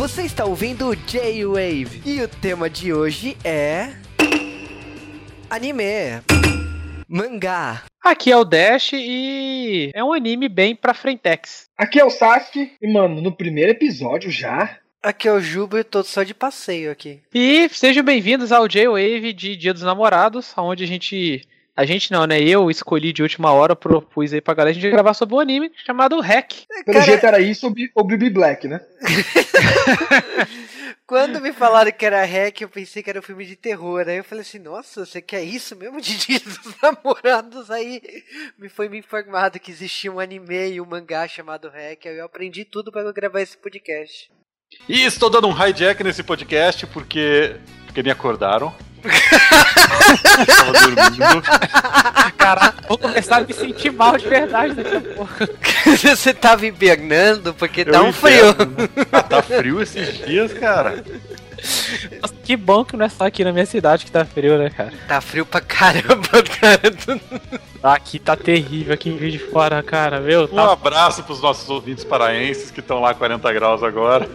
Você 0.00 0.22
está 0.22 0.46
ouvindo 0.46 0.88
o 0.88 0.96
J-Wave 0.96 2.00
e 2.06 2.22
o 2.22 2.26
tema 2.26 2.70
de 2.70 2.90
hoje 2.90 3.36
é. 3.44 3.90
Anime. 5.50 6.22
Mangá. 7.06 7.82
Aqui 8.02 8.32
é 8.32 8.36
o 8.38 8.42
Dash 8.42 8.94
e 8.94 9.90
é 9.94 10.02
um 10.02 10.14
anime 10.14 10.48
bem 10.48 10.74
pra 10.74 10.94
frentex. 10.94 11.66
Aqui 11.76 12.00
é 12.00 12.04
o 12.06 12.08
Sasuke 12.08 12.72
e, 12.80 12.90
mano, 12.90 13.20
no 13.20 13.30
primeiro 13.30 13.72
episódio 13.72 14.30
já. 14.30 14.78
Aqui 15.02 15.28
é 15.28 15.32
o 15.34 15.40
Juba 15.40 15.80
e 15.80 15.84
tô 15.84 16.02
só 16.02 16.22
de 16.22 16.32
passeio 16.32 16.90
aqui. 16.90 17.20
E 17.34 17.68
sejam 17.68 18.02
bem-vindos 18.02 18.52
ao 18.52 18.66
J-Wave 18.66 19.34
de 19.34 19.54
Dia 19.54 19.74
dos 19.74 19.82
Namorados, 19.82 20.50
onde 20.56 20.82
a 20.82 20.86
gente. 20.86 21.42
A 21.80 21.86
gente 21.86 22.12
não, 22.12 22.26
né? 22.26 22.38
Eu 22.38 22.70
escolhi 22.70 23.10
de 23.10 23.22
última 23.22 23.50
hora, 23.54 23.74
propus 23.74 24.34
aí 24.34 24.40
pra 24.42 24.52
galera 24.52 24.70
a 24.70 24.74
gente 24.78 24.90
gravar 24.90 25.14
sobre 25.14 25.34
um 25.34 25.40
anime 25.40 25.72
chamado 25.86 26.20
Hack. 26.20 26.52
Pelo 26.84 26.92
Cara- 26.92 27.06
jeito 27.06 27.24
era 27.24 27.40
isso 27.40 27.72
ou 27.94 28.04
Bibi 28.04 28.28
Black, 28.28 28.68
né? 28.68 28.82
Quando 31.06 31.40
me 31.40 31.54
falaram 31.54 31.90
que 31.90 32.04
era 32.04 32.22
hack, 32.22 32.60
eu 32.60 32.68
pensei 32.68 33.02
que 33.02 33.08
era 33.08 33.18
um 33.18 33.22
filme 33.22 33.46
de 33.46 33.56
terror. 33.56 34.04
Aí 34.06 34.18
eu 34.18 34.24
falei 34.24 34.42
assim, 34.42 34.58
nossa, 34.58 35.06
você 35.06 35.22
quer 35.22 35.42
isso 35.42 35.74
mesmo 35.74 35.98
de 36.02 36.18
Dia 36.18 36.38
dos 36.38 36.58
Namorados? 36.82 37.70
Aí 37.70 38.02
me 38.58 38.68
foi 38.68 38.90
me 38.90 38.98
informado 38.98 39.58
que 39.58 39.70
existia 39.70 40.12
um 40.12 40.20
anime 40.20 40.72
e 40.72 40.82
um 40.82 40.86
mangá 40.86 41.26
chamado 41.26 41.70
hack. 41.70 42.04
Aí 42.04 42.18
eu 42.18 42.26
aprendi 42.26 42.66
tudo 42.66 42.92
pra 42.92 43.00
eu 43.00 43.12
gravar 43.14 43.40
esse 43.40 43.56
podcast. 43.56 44.30
E 44.86 45.02
estou 45.02 45.30
dando 45.30 45.48
um 45.48 45.66
hijack 45.66 46.04
nesse 46.04 46.22
podcast 46.22 46.86
porque. 46.88 47.56
porque 47.86 48.02
me 48.02 48.10
acordaram. 48.10 48.70
Tava 50.46 50.72
dormindo. 50.72 51.42
Caraca, 52.36 52.74
vou 52.88 52.98
começar 52.98 53.36
a 53.38 53.40
me 53.42 53.52
sentir 53.52 53.90
mal 53.92 54.16
de 54.16 54.28
verdade 54.28 54.74
daqui 54.74 54.96
a 54.96 55.00
pouco. 55.00 55.32
você 55.96 56.34
tava 56.34 56.66
hibernando 56.66 57.54
porque 57.54 57.84
tá 57.84 57.98
Eu 57.98 58.06
um 58.06 58.12
frio. 58.12 58.46
né? 58.46 58.88
Ah, 59.12 59.22
tá 59.22 59.42
frio 59.42 59.80
esses 59.82 60.18
dias, 60.26 60.52
cara. 60.52 61.04
Nossa, 62.22 62.34
que 62.42 62.56
bom 62.56 62.82
que 62.84 62.96
não 62.96 63.04
é 63.04 63.08
só 63.10 63.26
aqui 63.26 63.44
na 63.44 63.52
minha 63.52 63.66
cidade 63.66 64.06
que 64.06 64.10
tá 64.10 64.24
frio, 64.24 64.56
né, 64.58 64.70
cara? 64.70 64.92
Tá 65.06 65.20
frio 65.20 65.44
pra 65.44 65.60
caramba, 65.60 66.28
cara. 66.58 66.80
Aqui 67.82 68.18
tá 68.18 68.34
terrível, 68.36 68.94
aqui 68.94 69.10
em 69.10 69.16
Rio 69.16 69.30
de 69.30 69.38
Fora, 69.38 69.82
cara, 69.82 70.20
meu. 70.20 70.44
Um 70.44 70.48
Tá... 70.56 70.72
abraço 70.72 71.22
pros 71.22 71.40
nossos 71.42 71.68
ouvintes 71.68 72.02
paraenses 72.04 72.70
que 72.70 72.80
estão 72.80 73.00
lá 73.00 73.12
40 73.12 73.52
graus 73.52 73.82
agora. 73.82 74.26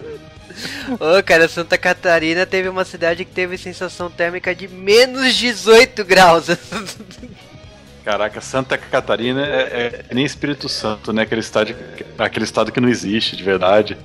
Ô, 0.94 1.22
cara, 1.23 1.48
Santa 1.48 1.78
Catarina 1.78 2.45
teve 2.45 2.70
uma 2.70 2.86
cidade 2.86 3.25
que 3.25 3.31
teve 3.31 3.58
sensação 3.58 4.09
térmica 4.09 4.53
de 4.53 4.67
menos 4.67 5.36
18 5.36 6.03
graus. 6.03 6.48
Caraca, 8.03 8.39
Santa 8.39 8.78
Catarina 8.78 9.45
é, 9.45 10.06
é 10.09 10.14
nem 10.14 10.23
Espírito 10.23 10.70
Santo, 10.70 11.11
né? 11.11 11.23
Aquele 11.23 11.42
estado, 11.42 11.76
aquele 12.20 12.45
estado 12.45 12.72
que 12.72 12.80
não 12.80 12.88
existe, 12.88 13.36
de 13.36 13.44
verdade. 13.44 13.98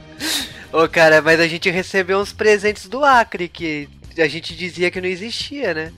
Ô, 0.73 0.89
cara, 0.89 1.21
mas 1.21 1.39
a 1.39 1.47
gente 1.47 1.69
recebeu 1.69 2.19
uns 2.19 2.33
presentes 2.33 2.89
do 2.89 3.05
Acre 3.05 3.49
que 3.49 3.89
a 4.17 4.27
gente 4.27 4.57
dizia 4.57 4.91
que 4.91 5.01
não 5.01 5.09
existia, 5.09 5.75
né? 5.75 5.93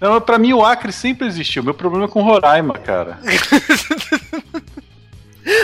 Não, 0.00 0.20
pra 0.20 0.38
mim 0.38 0.52
o 0.52 0.64
Acre 0.64 0.92
sempre 0.92 1.26
existiu. 1.26 1.62
Meu 1.62 1.74
problema 1.74 2.04
é 2.04 2.08
com 2.08 2.22
Roraima, 2.22 2.74
cara. 2.74 3.18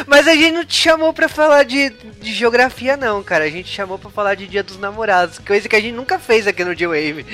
Mas 0.07 0.29
a 0.29 0.35
gente 0.35 0.53
não 0.53 0.65
te 0.65 0.77
chamou 0.77 1.13
pra 1.13 1.29
falar 1.29 1.65
de, 1.65 1.91
de 2.21 2.33
geografia, 2.33 2.97
não, 2.97 3.23
cara. 3.23 3.45
A 3.45 3.51
gente 3.51 3.69
chamou 3.69 3.99
pra 3.99 4.11
falar 4.11 4.35
de 4.35 4.47
Dia 4.47 4.63
dos 4.63 4.79
Namorados, 4.79 5.39
coisa 5.39 5.69
que 5.69 5.77
a 5.77 5.81
gente 5.81 5.95
nunca 5.95 6.19
fez 6.19 6.47
aqui 6.47 6.65
no 6.65 6.75
J-Wave. 6.75 7.27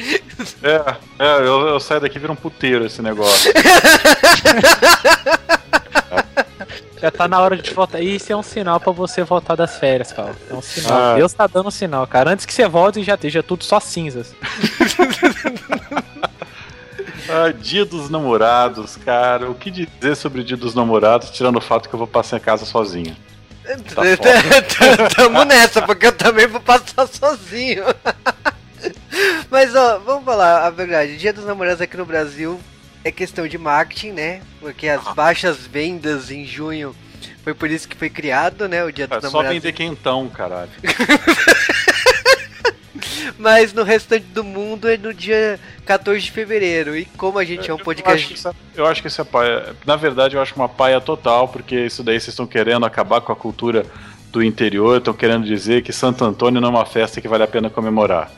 É, 0.63 0.97
é 1.19 1.39
eu, 1.41 1.67
eu 1.69 1.81
saio 1.81 2.01
daqui 2.01 2.17
e 2.17 2.21
viro 2.21 2.33
um 2.33 2.37
puteiro 2.37 2.87
esse 2.87 3.03
negócio. 3.03 3.53
Já 7.01 7.11
tá 7.13 7.29
na 7.29 7.41
hora 7.41 7.57
de 7.57 7.73
voltar. 7.73 8.01
Isso 8.01 8.33
é 8.33 8.37
um 8.37 8.43
sinal 8.43 8.81
pra 8.81 8.93
você 8.93 9.23
voltar 9.23 9.55
das 9.55 9.79
férias, 9.79 10.13
Paulo. 10.13 10.35
É 10.51 10.55
um 10.55 10.63
sinal. 10.63 10.99
Ah. 10.99 11.15
Deus 11.15 11.33
tá 11.33 11.47
dando 11.47 11.69
um 11.69 11.71
sinal, 11.71 12.05
cara. 12.07 12.31
Antes 12.31 12.45
que 12.45 12.53
você 12.53 12.67
volte, 12.67 13.05
já 13.05 13.15
esteja 13.15 13.41
tudo 13.43 13.63
só 13.63 13.79
cinzas. 13.79 14.35
Ah, 17.29 17.53
dia 17.53 17.85
dos 17.85 18.09
namorados, 18.09 18.97
cara. 18.97 19.51
O 19.51 19.55
que 19.55 19.71
dizer 19.71 20.17
sobre 20.17 20.41
o 20.41 20.45
dia 20.45 20.57
dos 20.57 20.75
namorados, 20.75 21.31
tirando 21.31 21.57
o 21.57 21.61
fato 21.61 21.89
que 21.89 21.95
eu 21.95 21.99
vou 21.99 22.07
passar 22.07 22.39
em 22.39 22.41
casa 22.41 22.65
sozinho? 22.65 23.17
Tá 23.95 24.03
Tamo 25.15 25.45
nessa, 25.45 25.83
porque 25.83 26.07
eu 26.07 26.13
também 26.13 26.47
vou 26.47 26.61
passar 26.61 27.07
sozinho. 27.07 27.85
Mas, 29.51 29.75
ó, 29.75 29.99
vamos 29.99 30.25
falar 30.25 30.67
a 30.67 30.71
verdade. 30.71 31.17
Dia 31.19 31.33
dos 31.33 31.45
Namorados 31.45 31.81
aqui 31.81 31.97
no 31.97 32.07
Brasil 32.07 32.59
é 33.05 33.11
questão 33.13 33.47
de 33.47 33.59
marketing, 33.59 34.13
né? 34.13 34.41
Porque 34.61 34.89
as 34.89 35.03
baixas 35.15 35.59
vendas 35.67 36.31
em 36.31 36.47
junho 36.47 36.95
foi 37.43 37.53
por 37.55 37.71
isso 37.71 37.89
que 37.89 37.97
foi 37.97 38.09
criado, 38.09 38.69
né? 38.69 38.85
O 38.85 38.93
Dia 38.93 39.07
dos 39.07 39.19
É 39.19 39.21
só 39.21 39.27
Namorados. 39.29 39.57
vender 39.63 39.73
quentão, 39.73 40.29
caralho. 40.29 40.71
Mas 43.39 43.73
no 43.73 43.83
restante 43.83 44.27
do 44.27 44.43
mundo 44.45 44.89
é 44.89 44.97
no 44.97 45.13
dia 45.15 45.59
14 45.85 46.21
de 46.21 46.31
fevereiro. 46.31 46.97
E 46.97 47.05
como 47.05 47.39
a 47.39 47.45
gente 47.45 47.71
é 47.71 47.73
um 47.75 47.77
Eu 47.77 47.81
acho, 47.81 47.85
podcast. 47.85 48.27
que 48.27 48.35
isso, 48.35 48.49
é- 48.49 48.53
eu 48.77 48.87
acho 48.87 49.03
que 49.03 49.09
isso 49.09 49.21
é 49.21 49.25
paia. 49.25 49.75
Na 49.87 49.97
verdade, 49.97 50.37
eu 50.37 50.43
acho 50.43 50.55
uma 50.57 50.69
paia 50.69 51.01
total, 51.01 51.49
porque 51.49 51.87
isso 51.87 52.03
daí 52.03 52.19
vocês 52.21 52.29
estão 52.29 52.47
querendo 52.47 52.85
acabar 52.87 53.21
com 53.21 53.33
a 53.33 53.37
cultura 53.37 53.85
do 54.31 54.43
interior, 54.43 54.99
estão 54.99 55.15
querendo 55.15 55.47
dizer 55.47 55.83
que 55.83 55.91
Santo 55.91 56.23
Antônio 56.23 56.61
não 56.61 56.69
é 56.69 56.71
uma 56.73 56.85
festa 56.85 57.19
que 57.19 57.27
vale 57.27 57.45
a 57.45 57.49
pena 57.49 57.71
comemorar. 57.71 58.31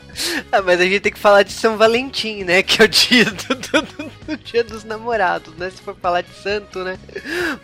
Ah, 0.49 0.61
mas 0.61 0.79
a 0.79 0.83
gente 0.85 1.01
tem 1.01 1.11
que 1.11 1.19
falar 1.19 1.43
de 1.43 1.51
São 1.51 1.75
Valentim, 1.77 2.43
né? 2.45 2.63
Que 2.63 2.81
é 2.81 2.85
o 2.85 2.87
dia 2.87 3.25
do, 3.25 3.55
do- 3.55 4.11
do 4.27 4.37
dia 4.37 4.63
dos 4.63 4.85
namorados, 4.85 5.53
né? 5.57 5.69
Se 5.69 5.81
for 5.81 5.93
falar 6.01 6.21
de 6.21 6.33
santo, 6.41 6.79
né? 6.85 6.97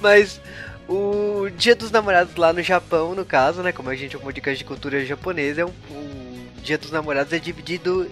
Mas 0.02 0.42
o 0.90 1.48
dia 1.58 1.74
dos 1.76 1.90
namorados 1.90 2.36
lá 2.36 2.52
no 2.52 2.62
Japão, 2.62 3.16
no 3.16 3.24
caso, 3.26 3.62
né? 3.62 3.72
Como 3.72 3.90
a 3.90 3.96
gente 3.96 4.16
é 4.16 4.20
um 4.20 4.22
podcast 4.22 4.58
de 4.58 4.66
cultura 4.66 5.06
japonesa, 5.06 5.62
é 5.62 5.66
um, 5.66 5.72
o 5.90 6.27
dia 6.62 6.78
dos 6.78 6.92
namorados 6.92 7.34
é 7.34 7.40
dividido 7.40 8.10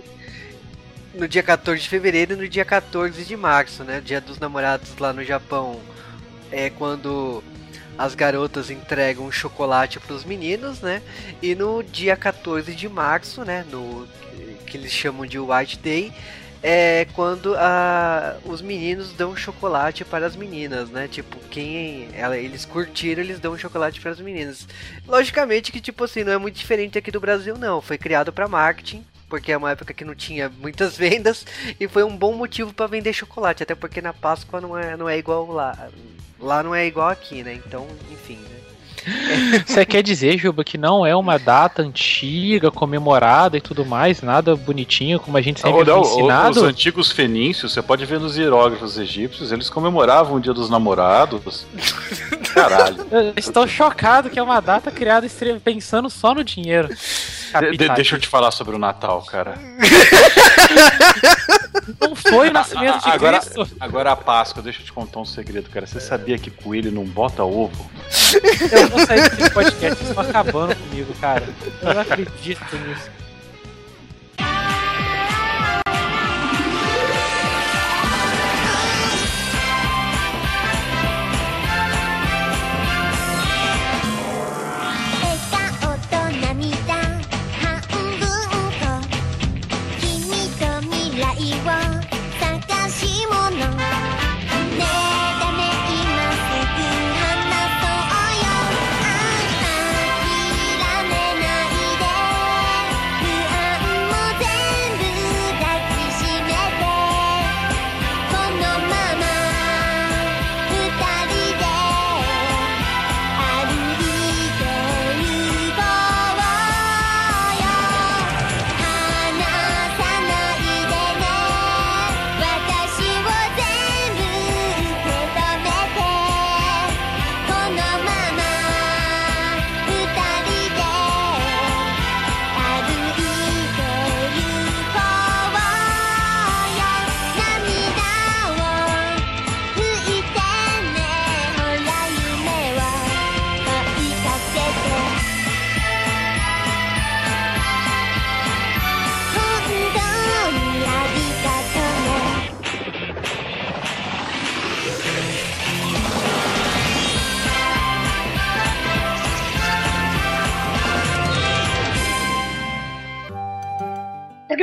no 1.13 1.27
dia 1.27 1.43
14 1.43 1.81
de 1.81 1.89
fevereiro 1.89 2.33
e 2.33 2.35
no 2.35 2.47
dia 2.47 2.65
14 2.65 3.23
de 3.23 3.37
março, 3.37 3.83
né? 3.83 4.01
Dia 4.01 4.19
dos 4.19 4.39
namorados 4.39 4.97
lá 4.97 5.13
no 5.13 5.23
Japão 5.23 5.79
é 6.51 6.69
quando 6.69 7.43
as 7.97 8.13
garotas 8.13 8.69
entregam 8.69 9.31
chocolate 9.31 9.99
para 9.99 10.13
os 10.13 10.25
meninos, 10.25 10.81
né? 10.81 11.01
E 11.41 11.55
no 11.55 11.81
dia 11.81 12.15
14 12.15 12.73
de 12.73 12.89
março, 12.89 13.43
né? 13.43 13.65
No 13.71 14.07
que 14.65 14.77
eles 14.77 14.91
chamam 14.91 15.25
de 15.25 15.39
White 15.39 15.77
Day, 15.77 16.11
é 16.67 17.05
quando 17.13 17.53
a, 17.55 18.37
os 18.43 18.59
meninos 18.59 19.13
dão 19.13 19.35
chocolate 19.35 20.03
para 20.03 20.25
as 20.25 20.35
meninas, 20.35 20.89
né? 20.89 21.07
Tipo, 21.07 21.37
quem 21.51 22.09
ela, 22.15 22.35
eles 22.35 22.65
curtiram, 22.65 23.21
eles 23.21 23.39
dão 23.39 23.55
chocolate 23.55 24.01
para 24.01 24.09
as 24.09 24.19
meninas. 24.19 24.67
Logicamente 25.07 25.71
que, 25.71 25.79
tipo 25.79 26.03
assim, 26.03 26.23
não 26.23 26.33
é 26.33 26.37
muito 26.39 26.55
diferente 26.55 26.97
aqui 26.97 27.11
do 27.11 27.19
Brasil, 27.19 27.55
não. 27.55 27.83
Foi 27.83 27.99
criado 27.99 28.33
para 28.33 28.47
marketing. 28.47 29.05
Porque 29.29 29.51
é 29.51 29.57
uma 29.57 29.71
época 29.71 29.93
que 29.93 30.05
não 30.05 30.15
tinha 30.15 30.49
muitas 30.49 30.97
vendas 30.97 31.45
e 31.79 31.87
foi 31.87 32.03
um 32.03 32.15
bom 32.15 32.33
motivo 32.33 32.73
para 32.73 32.87
vender 32.87 33.13
chocolate, 33.13 33.63
até 33.63 33.75
porque 33.75 34.01
na 34.01 34.13
Páscoa 34.13 34.61
não 34.61 34.77
é, 34.77 34.97
não 34.97 35.07
é 35.07 35.17
igual 35.19 35.51
lá. 35.51 35.89
Lá 36.39 36.63
não 36.63 36.73
é 36.73 36.85
igual 36.87 37.09
aqui, 37.09 37.43
né? 37.43 37.53
Então, 37.53 37.87
enfim, 38.11 38.37
né? 38.37 38.74
Você 39.65 39.85
quer 39.85 40.01
dizer, 40.01 40.37
Juba, 40.37 40.63
que 40.63 40.77
não 40.77 41.05
é 41.05 41.15
uma 41.15 41.37
data 41.37 41.81
antiga, 41.81 42.71
comemorada 42.71 43.57
e 43.57 43.61
tudo 43.61 43.85
mais, 43.85 44.21
nada 44.21 44.55
bonitinho, 44.55 45.19
como 45.19 45.37
a 45.37 45.41
gente 45.41 45.59
sempre 45.59 45.77
Olha, 45.77 45.93
foi 45.93 46.01
Os 46.01 46.11
ensinado? 46.11 46.65
antigos 46.65 47.11
fenícios, 47.11 47.73
você 47.73 47.81
pode 47.81 48.05
ver 48.05 48.19
nos 48.19 48.37
hierógrafos 48.37 48.97
egípcios, 48.97 49.51
eles 49.51 49.69
comemoravam 49.69 50.37
o 50.37 50.39
dia 50.39 50.53
dos 50.53 50.69
namorados. 50.69 51.65
Caralho. 52.53 53.05
Eu 53.11 53.33
estou 53.35 53.67
chocado 53.67 54.29
que 54.29 54.39
é 54.39 54.43
uma 54.43 54.59
data 54.59 54.89
criada 54.89 55.27
pensando 55.63 56.09
só 56.09 56.33
no 56.33 56.43
dinheiro. 56.43 56.89
De- 57.61 57.77
de- 57.77 57.89
deixa 57.89 58.15
eu 58.15 58.19
te 58.19 58.27
falar 58.27 58.51
sobre 58.51 58.75
o 58.75 58.79
Natal, 58.79 59.21
cara. 59.23 59.55
Não 62.01 62.15
foi 62.15 62.49
o 62.49 62.53
nascimento 62.53 62.99
de 63.03 63.09
Agora, 63.09 63.39
Cristo. 63.39 63.67
agora 63.79 64.11
a 64.11 64.15
Páscoa, 64.15 64.61
deixa 64.63 64.81
eu 64.81 64.85
te 64.85 64.91
contar 64.93 65.19
um 65.19 65.25
segredo, 65.25 65.69
cara. 65.69 65.85
Você 65.85 65.99
sabia 65.99 66.37
que 66.37 66.49
coelho 66.49 66.91
não 66.91 67.03
bota 67.05 67.43
ovo? 67.43 67.89
Eu 68.71 68.87
vou 68.89 69.05
sair 69.05 69.29
desse 69.29 69.49
podcast, 69.51 69.95
vocês 69.97 70.09
estão 70.09 70.23
acabando 70.23 70.75
comigo, 70.75 71.13
cara. 71.21 71.43
Eu 71.81 71.93
não 71.93 72.01
acredito 72.01 72.75
nisso. 72.87 73.09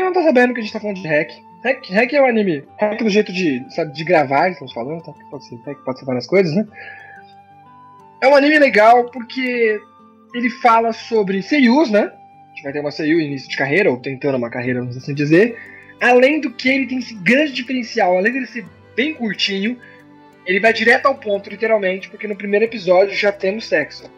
Não 0.01 0.13
tá 0.13 0.23
sabendo 0.23 0.55
que 0.55 0.61
a 0.61 0.63
gente 0.63 0.73
tá 0.73 0.81
falando 0.81 1.01
de 1.01 1.09
hack. 1.09 1.31
Hack, 1.65 1.91
hack 1.91 2.13
é 2.13 2.23
um 2.23 2.27
anime. 2.27 2.65
Hack 2.81 3.03
do 3.03 3.11
jeito 3.11 3.33
de, 3.33 3.65
sabe, 3.75 3.93
de 3.93 4.05
gravar, 4.05 4.51
estamos 4.51 4.73
falando, 4.73 5.03
tá? 5.03 5.13
Pode 5.31 5.47
ser 5.47 5.57
hack, 5.67 5.79
pode 5.85 5.99
ser 5.99 6.05
várias 6.05 6.27
coisas, 6.27 6.55
né? 6.55 6.67
É 8.21 8.29
um 8.29 8.35
anime 8.35 8.59
legal 8.59 9.11
porque 9.11 9.81
ele 10.35 10.51
fala 10.51 10.93
sobre 10.93 11.43
seiyus, 11.43 11.91
né? 11.91 12.11
A 12.11 12.49
gente 12.49 12.63
vai 12.63 12.73
ter 12.73 12.81
uma 12.81 12.91
seiyu 12.91 13.21
início 13.21 13.49
de 13.49 13.57
carreira, 13.57 13.91
ou 13.91 13.97
tentando 13.97 14.37
uma 14.37 14.51
carreira, 14.51 14.81
vamos 14.81 14.97
assim 14.97 15.15
dizer. 15.15 15.57
Além 16.01 16.41
do 16.41 16.51
que 16.51 16.69
ele 16.69 16.87
tem 16.87 16.99
esse 16.99 17.15
grande 17.15 17.53
diferencial, 17.53 18.17
além 18.17 18.33
dele 18.33 18.47
ser 18.47 18.67
bem 18.97 19.15
curtinho, 19.15 19.79
ele 20.47 20.61
vai 20.61 20.73
direto 20.73 21.07
ao 21.07 21.15
ponto, 21.15 21.49
literalmente, 21.49 22.09
porque 22.09 22.27
no 22.27 22.37
primeiro 22.37 22.65
episódio 22.65 23.15
já 23.15 23.31
temos 23.31 23.67
sexo. 23.67 24.11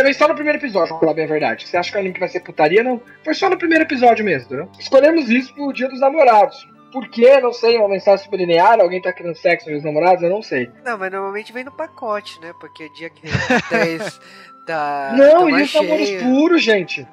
Também 0.00 0.14
só 0.14 0.26
no 0.26 0.34
primeiro 0.34 0.58
episódio, 0.58 0.88
pra 0.88 0.98
falar 0.98 1.12
bem 1.12 1.24
a 1.26 1.28
verdade. 1.28 1.68
Você 1.68 1.76
acha 1.76 1.90
que 1.90 1.96
é 1.98 2.00
um 2.00 2.04
anime 2.04 2.18
vai 2.18 2.28
ser 2.30 2.40
putaria? 2.40 2.82
Não. 2.82 3.02
Foi 3.22 3.34
só 3.34 3.50
no 3.50 3.58
primeiro 3.58 3.84
episódio 3.84 4.24
mesmo, 4.24 4.46
entendeu? 4.46 4.68
Escolhemos 4.78 5.28
isso 5.28 5.52
pro 5.52 5.70
Dia 5.74 5.90
dos 5.90 6.00
Namorados. 6.00 6.66
Por 6.90 7.06
quê? 7.08 7.38
Não 7.38 7.52
sei, 7.52 7.76
uma 7.76 7.86
mensagem 7.86 8.24
sublinear, 8.24 8.80
alguém 8.80 9.02
tá 9.02 9.12
querendo 9.12 9.34
sexo 9.36 9.68
com 9.68 9.76
os 9.76 9.84
namorados? 9.84 10.22
Eu 10.22 10.30
não 10.30 10.42
sei. 10.42 10.70
Não, 10.82 10.96
mas 10.96 11.12
normalmente 11.12 11.52
vem 11.52 11.64
no 11.64 11.70
pacote, 11.70 12.40
né? 12.40 12.54
Porque 12.58 12.86
o 12.86 12.92
dia 12.94 13.10
que 13.10 13.20
10 13.70 14.20
tá. 14.64 15.12
não, 15.18 15.50
tá 15.50 15.56
os 15.56 15.74
namoros 15.74 16.08
cheio. 16.08 16.20
puros, 16.22 16.62
gente. 16.62 17.06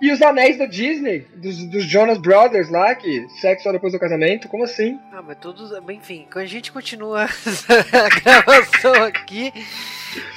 E 0.00 0.12
os 0.12 0.22
anéis 0.22 0.56
da 0.56 0.66
Disney, 0.66 1.26
dos, 1.34 1.64
dos 1.64 1.84
Jonas 1.84 2.18
Brothers 2.18 2.70
lá, 2.70 2.94
que 2.94 3.28
sexo 3.40 3.70
depois 3.72 3.92
do 3.92 3.98
casamento, 3.98 4.48
como 4.48 4.62
assim? 4.62 4.98
Ah, 5.12 5.22
mas 5.22 5.36
todos. 5.38 5.72
Enfim, 5.90 6.26
a 6.34 6.44
gente 6.44 6.70
continua 6.70 7.24
a 7.26 8.20
gravação 8.20 8.94
aqui. 9.04 9.52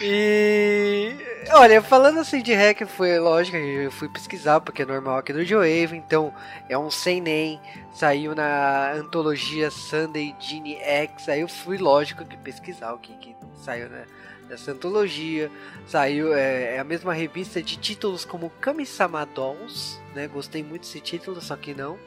E. 0.02 1.12
Olha, 1.52 1.82
falando 1.82 2.20
assim 2.20 2.42
de 2.42 2.54
hack, 2.54 2.82
foi 2.88 3.20
lógico, 3.20 3.58
eu 3.58 3.92
fui 3.92 4.10
pesquisar, 4.10 4.60
porque 4.62 4.82
é 4.82 4.86
normal 4.86 5.18
aqui 5.18 5.32
no 5.32 5.46
Joave, 5.46 5.96
então 5.96 6.34
é 6.68 6.78
um 6.78 6.90
sem 6.90 7.22
nem. 7.22 7.60
Saiu 7.94 8.34
na 8.34 8.94
antologia 8.94 9.70
Sunday 9.70 10.34
Genie 10.40 10.78
X. 10.78 11.30
Aí 11.30 11.42
eu 11.42 11.48
fui, 11.48 11.78
lógico, 11.78 12.26
que 12.26 12.38
pesquisar 12.38 12.94
o 12.94 12.98
que, 12.98 13.14
que 13.18 13.36
saiu 13.54 13.90
né, 13.90 14.06
nessa 14.52 14.72
antologia. 14.72 15.50
Saiu 15.88 16.34
é, 16.34 16.76
é 16.76 16.80
a 16.80 16.84
mesma 16.84 17.14
revista 17.14 17.64
de 17.64 17.78
títulos 17.78 18.26
como 18.26 18.52
Kami-sama 18.62 19.26
Dolls, 19.26 20.00
né? 20.14 20.28
Gostei 20.28 20.62
muito 20.62 20.82
desse 20.82 21.00
título, 21.00 21.42
só 21.42 21.56
que 21.56 21.74
não. 21.74 21.98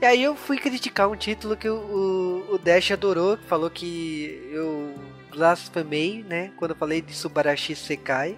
E 0.00 0.04
aí 0.04 0.22
eu 0.22 0.36
fui 0.36 0.58
criticar 0.58 1.08
um 1.08 1.16
título 1.16 1.56
que 1.56 1.68
o, 1.68 2.44
o, 2.50 2.58
Dash 2.58 2.90
adorou, 2.90 3.38
falou 3.48 3.70
que 3.70 4.48
eu 4.52 4.94
blasfemei, 5.30 6.22
né? 6.22 6.52
Quando 6.56 6.72
eu 6.72 6.76
falei 6.76 7.00
de 7.00 7.14
Subarashi 7.14 7.74
Sekai. 7.74 8.36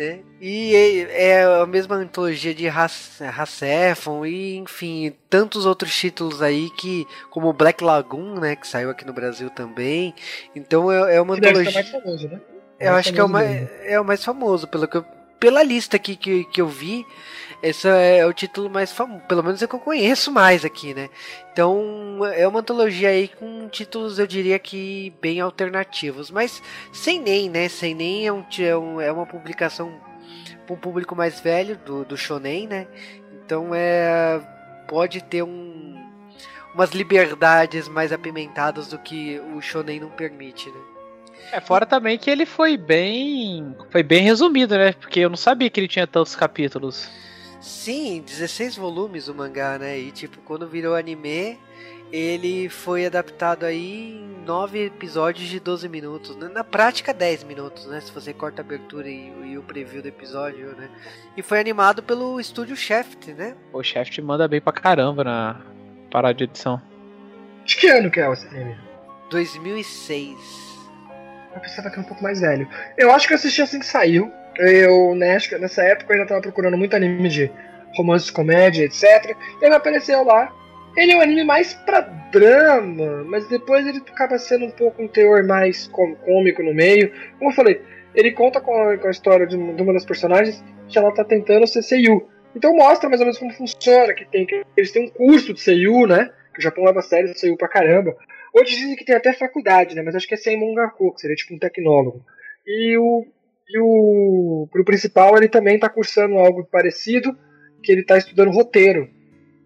Né? 0.00 0.20
E 0.40 0.74
é, 0.74 1.24
é 1.40 1.44
a 1.62 1.66
mesma 1.66 1.96
antologia 1.96 2.54
de 2.54 2.66
Hasefon 2.66 4.24
e 4.24 4.56
enfim, 4.56 5.12
tantos 5.28 5.66
outros 5.66 5.94
títulos 5.94 6.40
aí 6.40 6.70
que 6.70 7.06
como 7.28 7.52
Black 7.52 7.84
Lagoon, 7.84 8.40
né, 8.40 8.56
que 8.56 8.66
saiu 8.66 8.88
aqui 8.88 9.04
no 9.06 9.12
Brasil 9.12 9.50
também. 9.50 10.14
Então 10.56 10.90
é, 10.90 11.16
é 11.16 11.20
uma 11.20 11.38
Que 11.38 11.46
antologia. 11.46 11.72
mais 11.72 11.90
famoso, 11.90 12.28
né? 12.28 12.40
Eu 12.78 12.94
acho 12.94 13.12
que 13.12 13.20
é 13.20 13.24
o, 13.24 13.28
mais, 13.28 13.68
é 13.84 14.00
o 14.00 14.04
mais 14.04 14.24
famoso, 14.24 14.66
pelo 14.66 14.88
que 14.88 14.96
eu- 14.96 15.04
pela 15.38 15.62
lista 15.62 15.96
aqui 15.96 16.16
que, 16.16 16.44
que 16.44 16.62
eu 16.62 16.66
vi, 16.66 17.04
esse 17.62 17.88
é 17.88 18.24
o 18.26 18.32
título 18.32 18.70
mais 18.70 18.92
famoso, 18.92 19.22
pelo 19.28 19.42
menos 19.42 19.62
é 19.62 19.66
que 19.66 19.74
eu 19.74 19.78
conheço 19.78 20.32
mais 20.32 20.64
aqui, 20.64 20.94
né? 20.94 21.10
Então 21.52 22.24
é 22.34 22.46
uma 22.46 22.60
antologia 22.60 23.10
aí 23.10 23.28
com 23.28 23.68
títulos, 23.68 24.18
eu 24.18 24.26
diria 24.26 24.58
que 24.58 25.12
bem 25.20 25.40
alternativos, 25.40 26.30
mas 26.30 26.62
sem 26.92 27.20
nem, 27.20 27.50
né? 27.50 27.68
Sem 27.68 27.94
nem 27.94 28.26
é, 28.26 28.32
um, 28.32 28.44
é, 28.58 29.06
é 29.06 29.12
uma 29.12 29.26
publicação 29.26 29.92
para 30.66 30.74
um 30.74 30.78
público 30.78 31.14
mais 31.14 31.40
velho 31.40 31.76
do, 31.78 32.04
do 32.04 32.16
shonen, 32.16 32.66
né? 32.66 32.86
Então 33.44 33.74
é 33.74 34.40
pode 34.88 35.22
ter 35.22 35.42
um 35.42 35.80
umas 36.74 36.90
liberdades 36.90 37.88
mais 37.88 38.12
apimentadas 38.12 38.88
do 38.88 38.98
que 38.98 39.40
o 39.54 39.60
shonen 39.60 40.00
não 40.00 40.10
permite, 40.10 40.70
né? 40.70 40.80
É, 41.52 41.60
fora 41.60 41.84
também 41.84 42.16
que 42.16 42.30
ele 42.30 42.46
foi 42.46 42.76
bem. 42.76 43.74
Foi 43.90 44.02
bem 44.02 44.22
resumido, 44.22 44.76
né? 44.76 44.92
Porque 44.92 45.20
eu 45.20 45.28
não 45.28 45.36
sabia 45.36 45.68
que 45.68 45.80
ele 45.80 45.88
tinha 45.88 46.06
tantos 46.06 46.36
capítulos. 46.36 47.10
Sim, 47.60 48.22
16 48.26 48.76
volumes 48.76 49.28
o 49.28 49.34
mangá, 49.34 49.78
né? 49.78 49.98
E 49.98 50.10
tipo, 50.10 50.38
quando 50.38 50.66
virou 50.66 50.94
anime, 50.94 51.58
ele 52.10 52.68
foi 52.68 53.06
adaptado 53.06 53.64
aí 53.64 54.14
em 54.14 54.44
9 54.44 54.86
episódios 54.86 55.48
de 55.48 55.60
12 55.60 55.88
minutos. 55.88 56.36
né? 56.36 56.48
Na 56.48 56.64
prática, 56.64 57.12
10 57.12 57.44
minutos, 57.44 57.86
né? 57.86 58.00
Se 58.00 58.10
você 58.12 58.32
corta 58.32 58.62
a 58.62 58.64
abertura 58.64 59.08
e, 59.08 59.32
e 59.44 59.58
o 59.58 59.62
preview 59.62 60.00
do 60.02 60.08
episódio, 60.08 60.74
né? 60.74 60.88
E 61.36 61.42
foi 61.42 61.60
animado 61.60 62.02
pelo 62.02 62.40
estúdio 62.40 62.74
Shaft, 62.74 63.28
né? 63.34 63.54
O 63.72 63.82
te 63.82 64.22
manda 64.22 64.48
bem 64.48 64.60
pra 64.60 64.72
caramba 64.72 65.22
na 65.22 65.60
parada 66.10 66.34
de 66.34 66.44
edição. 66.44 66.80
De 67.64 67.76
que 67.76 67.88
ano 67.88 68.10
que 68.10 68.20
é 68.20 68.32
esse 68.32 68.46
anime? 68.48 68.76
2006. 69.30 70.70
Eu 71.54 71.60
pensava 71.60 71.90
que 71.90 71.96
era 71.96 72.02
um 72.02 72.08
pouco 72.08 72.22
mais 72.22 72.40
velho. 72.40 72.68
Eu 72.96 73.12
acho 73.12 73.26
que 73.26 73.34
eu 73.34 73.36
assisti 73.36 73.60
assim 73.60 73.78
que 73.78 73.86
saiu. 73.86 74.32
Eu, 74.60 75.14
né, 75.14 75.36
acho 75.36 75.48
que 75.48 75.58
nessa 75.58 75.82
época, 75.82 76.12
eu 76.12 76.18
ainda 76.18 76.28
tava 76.28 76.42
procurando 76.42 76.76
muito 76.76 76.94
anime 76.94 77.28
de 77.28 77.50
romance, 77.96 78.30
comédia, 78.30 78.84
etc. 78.84 79.34
Ele 79.60 79.74
apareceu 79.74 80.22
lá. 80.22 80.54
Ele 80.96 81.12
é 81.12 81.16
um 81.16 81.20
anime 81.20 81.44
mais 81.44 81.72
pra 81.72 82.00
drama, 82.00 83.24
mas 83.24 83.48
depois 83.48 83.86
ele 83.86 83.98
acaba 83.98 84.38
sendo 84.38 84.66
um 84.66 84.70
pouco 84.70 85.02
um 85.02 85.08
teor 85.08 85.44
mais 85.46 85.86
cômico 85.88 86.62
no 86.62 86.74
meio. 86.74 87.12
Como 87.38 87.50
eu 87.50 87.54
falei, 87.54 87.80
ele 88.14 88.32
conta 88.32 88.60
com 88.60 88.74
a, 88.74 88.98
com 88.98 89.06
a 89.06 89.10
história 89.10 89.46
de 89.46 89.56
uma, 89.56 89.72
de 89.72 89.82
uma 89.82 89.92
das 89.92 90.04
personagens 90.04 90.62
que 90.88 90.98
ela 90.98 91.14
tá 91.14 91.24
tentando 91.24 91.66
ser 91.66 91.82
Seiyu. 91.82 92.28
Então 92.54 92.74
mostra 92.74 93.08
mais 93.08 93.20
ou 93.20 93.26
menos 93.26 93.38
como 93.38 93.52
funciona, 93.52 94.12
que, 94.12 94.24
tem, 94.26 94.44
que 94.44 94.64
eles 94.76 94.90
têm 94.90 95.04
um 95.04 95.10
curso 95.10 95.54
de 95.54 95.60
Seiyu, 95.60 96.06
né? 96.06 96.30
Que 96.52 96.58
o 96.58 96.62
Japão 96.62 96.84
leva 96.84 96.98
a 96.98 97.02
sério 97.02 97.32
Seiyu 97.38 97.56
pra 97.56 97.68
caramba. 97.68 98.16
Hoje 98.52 98.74
dizem 98.76 98.96
que 98.96 99.04
tem 99.04 99.14
até 99.14 99.32
faculdade, 99.32 99.94
né? 99.94 100.02
Mas 100.02 100.16
acho 100.16 100.26
que 100.26 100.34
é 100.34 100.36
Seimongaku, 100.36 101.14
que 101.14 101.20
seria 101.20 101.36
tipo 101.36 101.54
um 101.54 101.58
tecnólogo. 101.58 102.20
E 102.66 102.98
o, 102.98 103.24
e 103.72 103.78
o 103.78 104.68
pro 104.70 104.84
principal 104.84 105.36
ele 105.36 105.48
também 105.48 105.76
está 105.76 105.88
cursando 105.88 106.38
algo 106.38 106.64
parecido, 106.64 107.36
que 107.82 107.92
ele 107.92 108.02
está 108.02 108.18
estudando 108.18 108.50
roteiro 108.50 109.08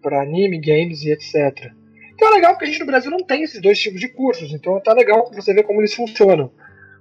para 0.01 0.21
anime, 0.21 0.59
games 0.59 1.03
e 1.03 1.11
etc. 1.11 1.71
Então 2.13 2.29
é 2.29 2.35
legal 2.35 2.53
porque 2.53 2.65
a 2.65 2.67
gente 2.67 2.79
no 2.79 2.85
Brasil 2.85 3.11
não 3.11 3.25
tem 3.25 3.43
esses 3.43 3.61
dois 3.61 3.79
tipos 3.79 3.99
de 3.99 4.07
cursos, 4.07 4.53
então 4.53 4.79
tá 4.79 4.93
legal 4.93 5.29
você 5.33 5.53
ver 5.53 5.63
como 5.63 5.81
eles 5.81 5.93
funcionam. 5.93 6.49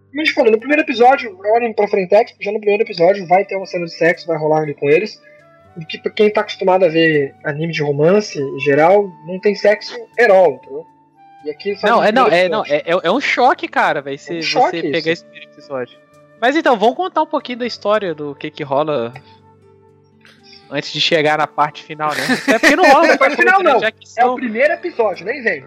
Como 0.09 0.21
a 0.21 0.25
gente 0.25 0.35
falou, 0.35 0.51
no 0.51 0.59
primeiro 0.59 0.83
episódio, 0.83 1.39
olhem 1.55 1.73
pra 1.73 1.89
Frentex, 1.89 2.35
já 2.41 2.53
no 2.53 2.61
primeiro 2.61 2.83
episódio 2.83 3.27
vai 3.27 3.45
ter 3.45 3.57
uma 3.57 3.67
cena 3.67 3.85
de 3.85 3.93
sexo, 3.93 4.27
vai 4.27 4.39
rolar 4.39 4.63
ali 4.63 4.75
com 4.75 4.89
eles. 4.89 5.21
E 5.77 5.85
que 5.85 5.99
quem 6.11 6.31
tá 6.31 6.41
acostumado 6.41 6.85
a 6.85 6.89
ver 6.89 7.35
anime 7.45 7.73
de 7.73 7.83
romance 7.83 8.41
em 8.41 8.61
geral, 8.61 9.11
não 9.27 9.41
tem 9.41 9.57
sexo 9.57 9.97
all, 10.31 10.55
entendeu? 10.55 10.87
E 11.45 11.51
aqui 11.51 11.75
faz 11.75 11.93
Não, 11.93 12.01
um 12.01 12.05
é, 12.05 12.13
não, 12.13 12.29
é, 12.29 12.49
não, 12.49 12.65
é, 12.65 12.83
é 12.87 13.11
um 13.11 13.21
choque, 13.21 13.69
cara, 13.69 14.03
ser 14.17 14.37
É 14.37 14.39
um 14.39 14.43
você 14.43 14.83
pegar 14.83 15.13
esse 15.13 15.25
primeiro 15.25 15.51
episódio. 15.53 16.04
Mas 16.45 16.57
então, 16.57 16.79
vamos 16.79 16.95
contar 16.95 17.23
um 17.23 17.27
pouquinho 17.27 17.61
da 17.61 17.67
história 17.67 18.15
do 18.15 18.35
que 18.35 18.51
que 18.51 18.63
rola 18.63 19.15
antes 20.71 20.93
de 20.93 21.01
chegar 21.01 21.39
na 21.39 21.47
parte 21.47 21.83
final, 21.83 22.15
né? 22.15 22.23
Até 22.43 22.59
porque 22.61 22.77
não 22.77 22.85
rola 22.85 23.07
Na 23.07 23.17
parte 23.17 23.37
final, 23.37 23.63
né? 23.63 23.73
não. 23.73 23.81
Que 23.81 23.87
É 23.87 24.27
o 24.27 24.29
são... 24.29 24.35
primeiro 24.35 24.75
episódio, 24.75 25.25
nem 25.25 25.43
vem. 25.43 25.65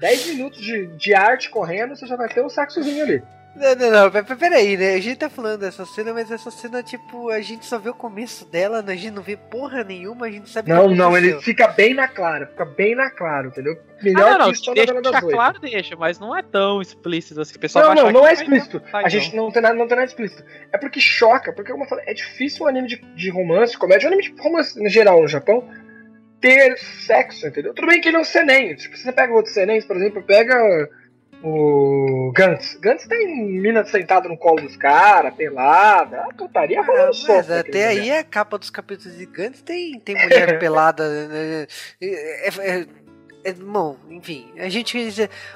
10 0.00 0.26
minutos 0.26 0.60
de, 0.60 0.88
de 0.88 1.14
arte 1.14 1.48
correndo, 1.50 1.94
você 1.94 2.04
já 2.04 2.16
vai 2.16 2.28
ter 2.28 2.44
um 2.44 2.48
sexozinho 2.48 3.04
ali. 3.04 3.22
Não, 3.56 3.74
não, 3.74 3.90
não, 3.90 4.10
pe- 4.10 4.22
pe- 4.22 4.36
peraí, 4.36 4.76
né? 4.76 4.94
A 4.94 5.00
gente 5.00 5.16
tá 5.16 5.30
falando 5.30 5.60
dessa 5.60 5.84
cena, 5.86 6.12
mas 6.12 6.30
essa 6.30 6.50
cena, 6.50 6.82
tipo, 6.82 7.30
a 7.30 7.40
gente 7.40 7.64
só 7.64 7.78
vê 7.78 7.88
o 7.88 7.94
começo 7.94 8.44
dela, 8.50 8.84
a 8.86 8.94
gente 8.94 9.10
não 9.12 9.22
vê 9.22 9.36
porra 9.36 9.82
nenhuma, 9.82 10.26
a 10.26 10.30
gente 10.30 10.50
sabe 10.50 10.70
o 10.70 10.74
Não, 10.74 10.88
que 10.90 10.94
não, 10.94 11.16
ele 11.16 11.40
fica 11.40 11.66
bem 11.68 11.94
na 11.94 12.06
clara, 12.06 12.46
fica 12.48 12.64
bem 12.66 12.94
na 12.94 13.10
clara, 13.10 13.48
entendeu? 13.48 13.78
Ah, 13.98 14.04
Melhor 14.04 14.30
não, 14.32 14.38
não, 14.38 14.46
que 14.46 14.52
isso 14.52 14.74
deixa, 14.74 14.92
deixa 15.00 15.20
claro, 15.22 15.58
deixa, 15.58 15.96
mas 15.96 16.18
não 16.18 16.36
é 16.36 16.42
tão 16.42 16.82
explícito 16.82 17.40
assim. 17.40 17.56
O 17.56 17.58
pessoal 17.60 17.86
Não, 17.86 17.94
vai 17.94 17.96
não, 17.96 18.10
achar 18.10 18.12
não 18.12 18.22
que 18.22 18.28
é 18.28 18.32
explícito. 18.34 18.82
vai, 18.92 19.00
A 19.00 19.02
não. 19.04 19.10
gente 19.10 19.34
não 19.36 19.50
tem 19.50 19.62
nada, 19.62 19.74
não 19.74 19.88
tem 19.88 19.96
nada 19.96 20.08
explícito. 20.08 20.44
É 20.70 20.76
porque 20.76 21.00
choca, 21.00 21.50
porque 21.54 21.72
como 21.72 21.84
eu 21.84 21.88
falei, 21.88 22.04
é 22.06 22.12
difícil 22.12 22.66
um 22.66 22.68
anime 22.68 22.88
de, 22.88 22.96
de 22.96 23.30
romance, 23.30 23.76
comédia, 23.78 24.06
um 24.10 24.12
anime 24.12 24.30
de 24.34 24.42
romance 24.42 24.78
no 24.82 24.88
geral 24.90 25.22
no 25.22 25.28
Japão, 25.28 25.66
ter 26.42 26.76
sexo, 26.78 27.46
entendeu? 27.46 27.72
Tudo 27.72 27.88
bem 27.88 28.00
que 28.02 28.08
ele 28.08 28.18
é 28.18 28.20
um 28.20 28.24
seinen. 28.24 28.74
Tipo, 28.76 28.96
se 28.98 29.02
você 29.04 29.12
pega 29.12 29.32
outros 29.32 29.54
senens, 29.54 29.86
por 29.86 29.96
exemplo, 29.96 30.22
pega 30.22 30.54
o 31.48 32.32
Gantz. 32.32 32.74
Gantz 32.80 33.06
tem 33.06 33.46
mina 33.46 33.84
sentada 33.84 34.28
no 34.28 34.36
colo 34.36 34.62
dos 34.62 34.76
caras, 34.76 35.32
pelada, 35.34 36.22
a 36.22 36.34
putaria 36.34 36.80
Ah, 36.80 36.84
rolando 36.84 37.16
mas 37.28 37.50
até 37.50 37.86
aí 37.86 38.10
a 38.10 38.24
capa 38.24 38.58
dos 38.58 38.68
capítulos 38.68 39.16
gigantes 39.16 39.62
tem, 39.62 40.00
tem 40.00 40.16
mulher 40.16 40.58
pelada. 40.60 41.28
Né? 41.28 41.66
É, 42.00 42.48
é, 42.48 42.80
é, 42.80 42.86
bom, 43.52 43.96
enfim, 44.10 44.50
a 44.56 44.68
gente 44.68 44.96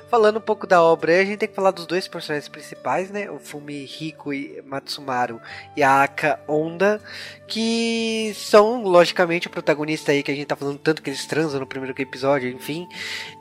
falando 0.09 0.37
um 0.37 0.41
pouco 0.41 0.67
da 0.67 0.83
obra, 0.83 1.21
a 1.21 1.25
gente 1.25 1.39
tem 1.39 1.49
que 1.49 1.55
falar 1.55 1.71
dos 1.71 1.87
dois 1.87 2.07
personagens 2.07 2.49
principais, 2.49 3.11
né? 3.11 3.31
O 3.31 3.39
Fumihiko 3.39 4.33
e 4.33 4.63
Matsumaru 4.65 5.41
e 5.77 5.83
a 5.83 6.05
Aka 6.05 6.39
Onda, 6.47 7.01
que 7.47 8.33
são 8.37 8.83
logicamente 8.83 9.47
o 9.47 9.51
protagonista 9.51 10.13
aí 10.13 10.23
que 10.23 10.31
a 10.31 10.35
gente 10.35 10.47
tá 10.47 10.57
falando 10.57 10.79
tanto 10.79 11.03
que 11.03 11.11
eles 11.11 11.27
transam 11.27 11.59
no 11.59 11.67
primeiro 11.67 12.01
episódio, 12.01 12.49
enfim. 12.49 12.87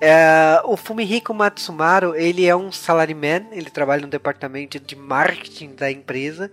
É, 0.02 0.62
o 0.64 0.76
Fumihiko 0.76 1.34
Matsumaru, 1.34 2.16
ele 2.16 2.46
é 2.46 2.56
um 2.56 2.72
salaryman, 2.72 3.48
ele 3.52 3.70
trabalha 3.70 4.02
no 4.02 4.08
departamento 4.08 4.80
de 4.80 4.96
marketing 4.96 5.76
da 5.76 5.92
empresa. 5.92 6.52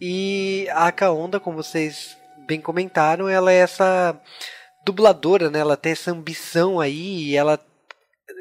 E 0.00 0.66
a 0.70 0.88
Aka 0.88 1.10
Onda, 1.10 1.38
como 1.38 1.56
vocês 1.56 2.16
bem 2.46 2.60
comentaram, 2.60 3.28
ela 3.28 3.52
é 3.52 3.56
essa 3.56 4.18
dubladora, 4.84 5.50
né? 5.50 5.60
Ela 5.60 5.76
tem 5.76 5.92
essa 5.92 6.10
ambição 6.10 6.80
aí 6.80 7.30
e 7.30 7.36
ela 7.36 7.58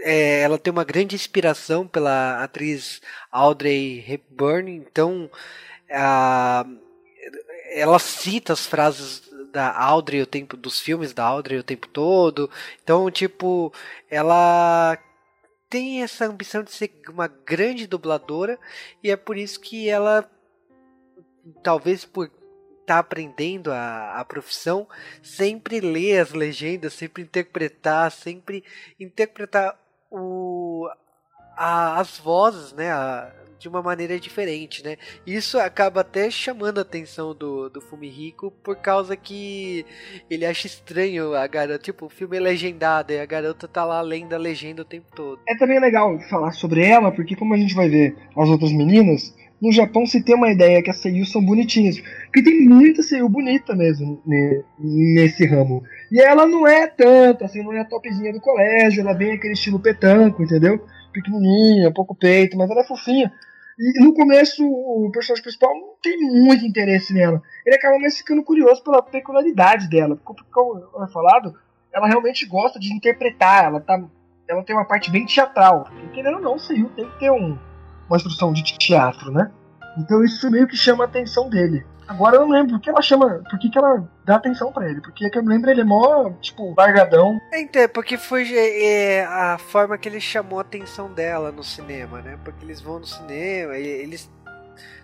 é, 0.02 0.42
ela 0.42 0.58
tem 0.58 0.72
uma 0.72 0.84
grande 0.84 1.16
inspiração 1.16 1.88
pela 1.88 2.44
atriz 2.44 3.02
Audrey 3.32 4.04
Hepburn, 4.08 4.72
então 4.72 5.30
a, 5.92 6.66
ela 7.72 8.00
cita 8.00 8.54
as 8.54 8.66
frases 8.66 9.30
da 9.52 9.76
Audrey 9.78 10.22
o 10.22 10.28
tempo 10.28 10.56
dos 10.56 10.80
filmes 10.80 11.14
da 11.14 11.26
Audrey 11.26 11.60
o 11.60 11.64
tempo 11.64 11.88
todo. 11.88 12.50
Então, 12.84 13.10
tipo, 13.10 13.74
ela 14.10 14.98
tem 15.70 16.02
essa 16.04 16.26
ambição 16.26 16.64
de 16.64 16.72
ser 16.72 16.92
uma 17.10 17.28
grande 17.28 17.88
dubladora 17.88 18.60
e 19.04 19.12
é 19.12 19.16
por 19.16 19.38
isso 19.38 19.60
que 19.60 19.90
ela 19.90 20.30
talvez 21.64 22.06
por 22.06 22.30
estar 22.90 22.96
tá 22.96 23.00
aprendendo 23.00 23.72
a, 23.72 24.16
a 24.16 24.26
profissão, 24.26 24.88
sempre 25.22 25.80
lê 25.80 26.18
as 26.18 26.34
legendas, 26.34 26.94
sempre 26.94 27.22
interpretar, 27.22 28.12
sempre 28.12 28.64
interpretar 29.00 29.78
o, 30.10 30.90
a, 31.56 32.00
as 32.00 32.18
vozes, 32.18 32.74
né, 32.74 32.92
a, 32.92 33.32
de 33.60 33.68
uma 33.68 33.84
maneira 33.84 34.20
diferente, 34.20 34.84
né? 34.84 34.96
Isso 35.28 35.60
acaba 35.60 36.02
até 36.02 36.32
chamando 36.32 36.80
a 36.80 36.82
atenção 36.82 37.36
do, 37.36 37.70
do 37.70 37.82
Fumihiko 37.82 38.50
por 38.64 38.78
causa 38.78 39.16
que 39.18 39.86
ele 40.30 40.46
acha 40.46 40.66
estranho 40.66 41.36
a 41.36 41.46
garota, 41.46 41.78
tipo, 41.78 42.06
o 42.06 42.10
filme 42.10 42.38
é 42.38 42.40
legendado 42.40 43.12
e 43.12 43.20
a 43.20 43.26
garota 43.26 43.68
tá 43.68 43.84
lá 43.84 44.02
lendo 44.02 44.34
a 44.34 44.38
legenda 44.38 44.82
o 44.82 44.86
tempo 44.86 45.08
todo. 45.14 45.42
É 45.48 45.56
também 45.58 45.80
legal 45.80 46.18
falar 46.30 46.54
sobre 46.54 46.84
ela, 46.84 47.12
porque 47.12 47.36
como 47.36 47.54
a 47.54 47.58
gente 47.58 47.76
vai 47.76 47.90
ver 47.90 48.16
as 48.36 48.50
outras 48.50 48.72
meninas, 48.72 49.36
no 49.62 49.72
Japão 49.72 50.06
se 50.06 50.24
tem 50.24 50.36
uma 50.36 50.52
ideia 50.52 50.82
que 50.82 50.90
as 50.90 50.98
seiyus 50.98 51.32
são 51.32 51.44
bonitinhas, 51.44 52.00
porque 52.26 52.44
tem 52.44 52.62
muita 52.66 53.04
seiyu 53.04 53.28
bonita 53.28 53.76
mesmo 53.76 54.22
nesse 54.78 55.46
ramo. 55.46 55.84
E 56.12 56.22
ela 56.22 56.48
não 56.48 56.68
é 56.68 56.88
tanto, 56.88 57.44
assim, 57.44 57.64
não 57.64 57.74
é 57.74 57.82
a 57.82 57.86
topzinha 57.86 58.32
do 58.32 58.40
colégio, 58.40 59.02
ela 59.02 59.14
vem 59.14 59.34
aquele 59.34 59.54
estilo 59.54 59.80
petanco, 59.80 60.42
entendeu? 60.42 60.84
Pequenininha, 61.12 61.94
pouco 61.94 62.16
peito, 62.16 62.58
mas 62.58 62.70
ela 62.70 62.82
é 62.82 62.88
fofinha. 62.88 63.32
E 63.78 64.04
no 64.04 64.14
começo, 64.14 64.62
o 64.66 65.10
personagem 65.12 65.42
principal 65.42 65.74
não 65.74 65.94
tem 66.02 66.18
muito 66.18 66.66
interesse 66.66 67.14
nela. 67.14 67.42
Ele 67.66 67.76
acaba 67.76 67.98
mais 67.98 68.18
ficando 68.18 68.44
curioso 68.44 68.84
pela 68.84 69.02
peculiaridade 69.02 69.90
dela. 69.90 70.20
Como 70.52 70.80
eu 70.80 71.08
falado, 71.08 71.56
ela 71.94 72.08
realmente 72.08 72.46
gosta 72.46 72.78
de 72.78 72.94
interpretar. 72.94 73.64
Ela, 73.64 73.80
tá, 73.80 74.04
ela 74.50 74.64
tem 74.64 74.76
uma 74.76 74.84
parte 74.84 75.10
bem 75.10 75.26
teatral. 75.26 75.86
Porque, 75.86 76.08
querendo 76.10 76.36
ou 76.36 76.42
não, 76.42 76.56
o 76.56 76.60
Seiyu 76.60 76.90
tem 76.90 77.10
que 77.10 77.20
ter 77.20 77.32
um, 77.32 77.58
uma 78.10 78.18
instrução 78.18 78.52
de 78.52 78.64
teatro, 78.64 79.32
né? 79.32 79.52
Então 79.98 80.24
isso 80.24 80.50
meio 80.50 80.68
que 80.68 80.76
chama 80.76 81.04
a 81.04 81.08
atenção 81.08 81.50
dele. 81.50 81.86
Agora 82.10 82.38
eu 82.38 82.42
não 82.42 82.50
lembro 82.50 82.74
por 82.74 82.82
que 82.82 82.90
ela 82.90 83.04
chama. 83.04 83.40
Por 83.48 83.60
que, 83.60 83.70
que 83.70 83.78
ela 83.78 84.04
dá 84.26 84.38
atenção 84.38 84.72
para 84.72 84.90
ele? 84.90 85.00
Porque 85.00 85.30
que 85.30 85.38
eu 85.38 85.44
me 85.44 85.50
lembro 85.50 85.70
ele 85.70 85.82
é 85.82 85.84
mó, 85.84 86.32
tipo, 86.42 86.74
largadão. 86.76 87.40
Então, 87.54 87.88
porque 87.94 88.18
foi 88.18 88.52
é, 88.52 89.24
a 89.26 89.60
forma 89.60 89.96
que 89.96 90.10
ele 90.10 90.20
chamou 90.20 90.58
a 90.58 90.64
atenção 90.64 91.14
dela 91.14 91.52
no 91.52 91.64
cinema, 91.64 92.20
né? 92.20 92.40
Porque 92.44 92.66
eles 92.66 92.82
vão 92.82 92.98
no 92.98 93.06
cinema, 93.06 93.78
eles 93.78 94.28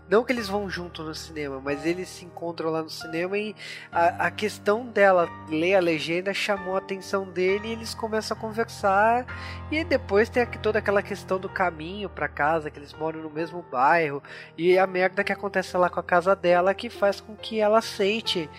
não 0.10 0.24
que 0.24 0.32
eles 0.32 0.48
vão 0.48 0.70
junto 0.70 1.04
no 1.04 1.16
cinema, 1.16 1.60
mas 1.64 1.86
eles 1.86 2.08
se 2.08 2.26
encontram 2.26 2.70
lá 2.70 2.84
no 2.84 2.90
cinema 2.90 3.38
e 3.38 3.56
a, 3.92 4.28
a 4.28 4.32
questão 4.32 4.86
dela 4.86 5.28
ler 5.50 5.76
a 5.76 5.80
legenda 5.80 6.34
chamou 6.34 6.76
a 6.76 6.78
atenção 6.78 7.26
dele 7.26 7.70
e 7.70 7.72
eles 7.72 7.96
começam 7.96 8.38
a 8.38 8.40
conversar. 8.40 9.26
E 9.72 9.84
depois 9.84 10.30
tem 10.30 10.44
aqui 10.44 10.60
toda 10.60 10.80
aquela 10.80 11.02
questão 11.02 11.40
do 11.40 11.50
caminho 11.50 12.10
para 12.10 12.28
casa, 12.28 12.70
que 12.70 12.78
eles 12.78 12.94
moram 12.94 13.22
no 13.22 13.30
mesmo 13.30 13.64
bairro, 13.72 14.22
e 14.58 14.78
a 14.78 14.86
merda 14.86 15.24
que 15.24 15.34
acontece 15.34 15.76
lá 15.76 15.90
com 15.90 16.00
a 16.00 16.04
casa 16.04 16.36
dela 16.36 16.74
que 16.74 16.90
faz 16.90 17.20
com 17.20 17.36
que 17.36 17.60
ela 17.60 17.80
aceite 17.80 18.50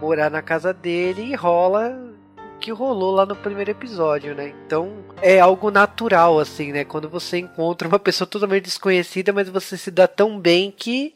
morar 0.00 0.30
na 0.30 0.40
casa 0.40 0.72
dele 0.72 1.22
e 1.22 1.34
rola 1.34 2.13
que 2.64 2.72
rolou 2.72 3.10
lá 3.10 3.26
no 3.26 3.36
primeiro 3.36 3.70
episódio, 3.70 4.34
né? 4.34 4.54
Então 4.64 5.04
é 5.20 5.38
algo 5.38 5.70
natural, 5.70 6.38
assim, 6.38 6.72
né? 6.72 6.82
Quando 6.82 7.10
você 7.10 7.36
encontra 7.36 7.86
uma 7.86 7.98
pessoa 7.98 8.26
totalmente 8.26 8.64
desconhecida, 8.64 9.34
mas 9.34 9.50
você 9.50 9.76
se 9.76 9.90
dá 9.90 10.08
tão 10.08 10.40
bem 10.40 10.70
que 10.70 11.14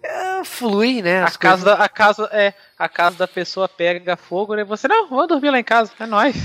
é, 0.00 0.44
flui, 0.44 1.02
né? 1.02 1.24
a 1.24 1.30
casa, 1.32 1.64
da, 1.64 1.74
a 1.74 1.88
casa 1.88 2.30
é 2.32 2.54
a 2.78 2.88
casa 2.88 3.18
da 3.18 3.26
pessoa 3.26 3.68
pega 3.68 4.16
fogo, 4.16 4.54
né? 4.54 4.62
Você 4.62 4.86
não, 4.86 5.08
vou 5.08 5.26
dormir 5.26 5.50
lá 5.50 5.58
em 5.58 5.64
casa, 5.64 5.90
é 5.98 6.06
nóis. 6.06 6.36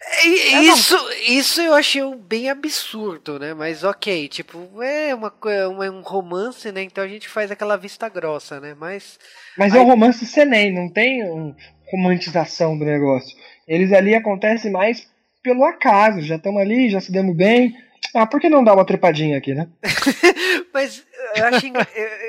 É, 0.00 0.28
é 0.28 0.62
isso, 0.62 0.96
isso 1.26 1.60
eu 1.60 1.74
achei 1.74 2.02
bem 2.14 2.48
absurdo, 2.48 3.36
né? 3.36 3.52
Mas 3.52 3.82
ok, 3.82 4.28
tipo, 4.28 4.80
é 4.80 5.12
uma, 5.12 5.34
uma, 5.68 5.90
um 5.90 6.02
romance, 6.02 6.70
né? 6.70 6.82
Então 6.82 7.02
a 7.02 7.08
gente 7.08 7.28
faz 7.28 7.50
aquela 7.50 7.76
vista 7.76 8.08
grossa, 8.08 8.60
né? 8.60 8.76
Mas. 8.78 9.18
Mas 9.56 9.72
aí... 9.72 9.80
é 9.80 9.82
um 9.82 9.86
romance 9.86 10.24
senem, 10.24 10.72
não 10.72 10.88
tem 10.88 11.24
um, 11.24 11.52
romantização 11.90 12.78
do 12.78 12.84
negócio. 12.84 13.36
Eles 13.66 13.92
ali 13.92 14.14
acontecem 14.14 14.70
mais 14.70 15.08
pelo 15.42 15.64
acaso, 15.64 16.20
já 16.22 16.36
estamos 16.36 16.60
ali, 16.60 16.90
já 16.90 17.00
se 17.00 17.12
demos 17.12 17.36
bem. 17.36 17.74
Ah, 18.14 18.26
por 18.26 18.40
que 18.40 18.48
não 18.48 18.64
dar 18.64 18.74
uma 18.74 18.86
trepadinha 18.86 19.36
aqui, 19.36 19.54
né? 19.54 19.68
mas 20.72 21.04
eu 21.36 21.44
acho, 21.44 21.66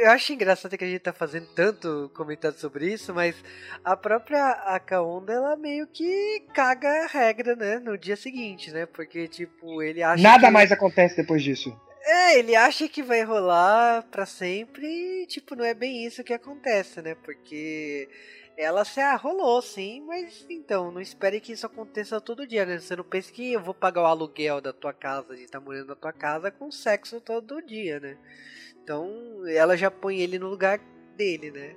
eu 0.02 0.12
acho 0.12 0.34
engraçado 0.34 0.78
que 0.78 0.84
a 0.84 0.88
gente 0.88 1.00
tá 1.00 1.14
fazendo 1.14 1.48
tanto 1.56 2.12
comentário 2.14 2.58
sobre 2.58 2.92
isso, 2.92 3.14
mas 3.14 3.36
a 3.84 3.96
própria 3.96 4.50
Akaonda, 4.66 5.34
ela 5.34 5.56
meio 5.56 5.88
que 5.88 6.44
caga 6.54 7.06
a 7.06 7.08
regra, 7.08 7.56
né? 7.56 7.80
No 7.80 7.98
dia 7.98 8.16
seguinte, 8.16 8.72
né? 8.72 8.86
Porque, 8.86 9.28
tipo, 9.28 9.82
ele 9.82 10.04
acha. 10.04 10.22
Nada 10.22 10.48
que... 10.48 10.54
mais 10.54 10.72
acontece 10.72 11.16
depois 11.16 11.42
disso. 11.42 11.76
É, 12.04 12.40
ele 12.40 12.56
acha 12.56 12.88
que 12.88 13.04
vai 13.04 13.24
rolar 13.24 14.04
para 14.10 14.26
sempre 14.26 14.86
e, 14.86 15.28
tipo, 15.28 15.56
não 15.56 15.64
é 15.64 15.74
bem 15.74 16.06
isso 16.06 16.24
que 16.24 16.34
acontece, 16.34 17.02
né? 17.02 17.16
Porque 17.24 18.10
ela 18.60 18.84
se 18.84 19.00
arrolou, 19.00 19.62
sim, 19.62 20.02
mas 20.02 20.46
então, 20.50 20.92
não 20.92 21.00
espere 21.00 21.40
que 21.40 21.54
isso 21.54 21.66
aconteça 21.66 22.20
todo 22.20 22.46
dia, 22.46 22.66
né? 22.66 22.78
Você 22.78 22.94
não 22.94 23.06
pense 23.06 23.32
que 23.32 23.54
eu 23.54 23.62
vou 23.62 23.74
pagar 23.74 24.02
o 24.02 24.06
aluguel 24.06 24.60
da 24.60 24.74
tua 24.74 24.92
casa, 24.92 25.34
de 25.34 25.44
estar 25.44 25.62
tá 25.62 25.66
morando 25.66 25.88
na 25.88 25.96
tua 25.96 26.12
casa 26.12 26.52
com 26.52 26.70
sexo 26.70 27.22
todo 27.22 27.62
dia, 27.62 28.02
né? 28.02 28.18
Então, 28.84 29.48
ela 29.48 29.78
já 29.78 29.90
põe 29.90 30.20
ele 30.20 30.38
no 30.38 30.50
lugar 30.50 30.78
dele, 31.16 31.52
né? 31.52 31.74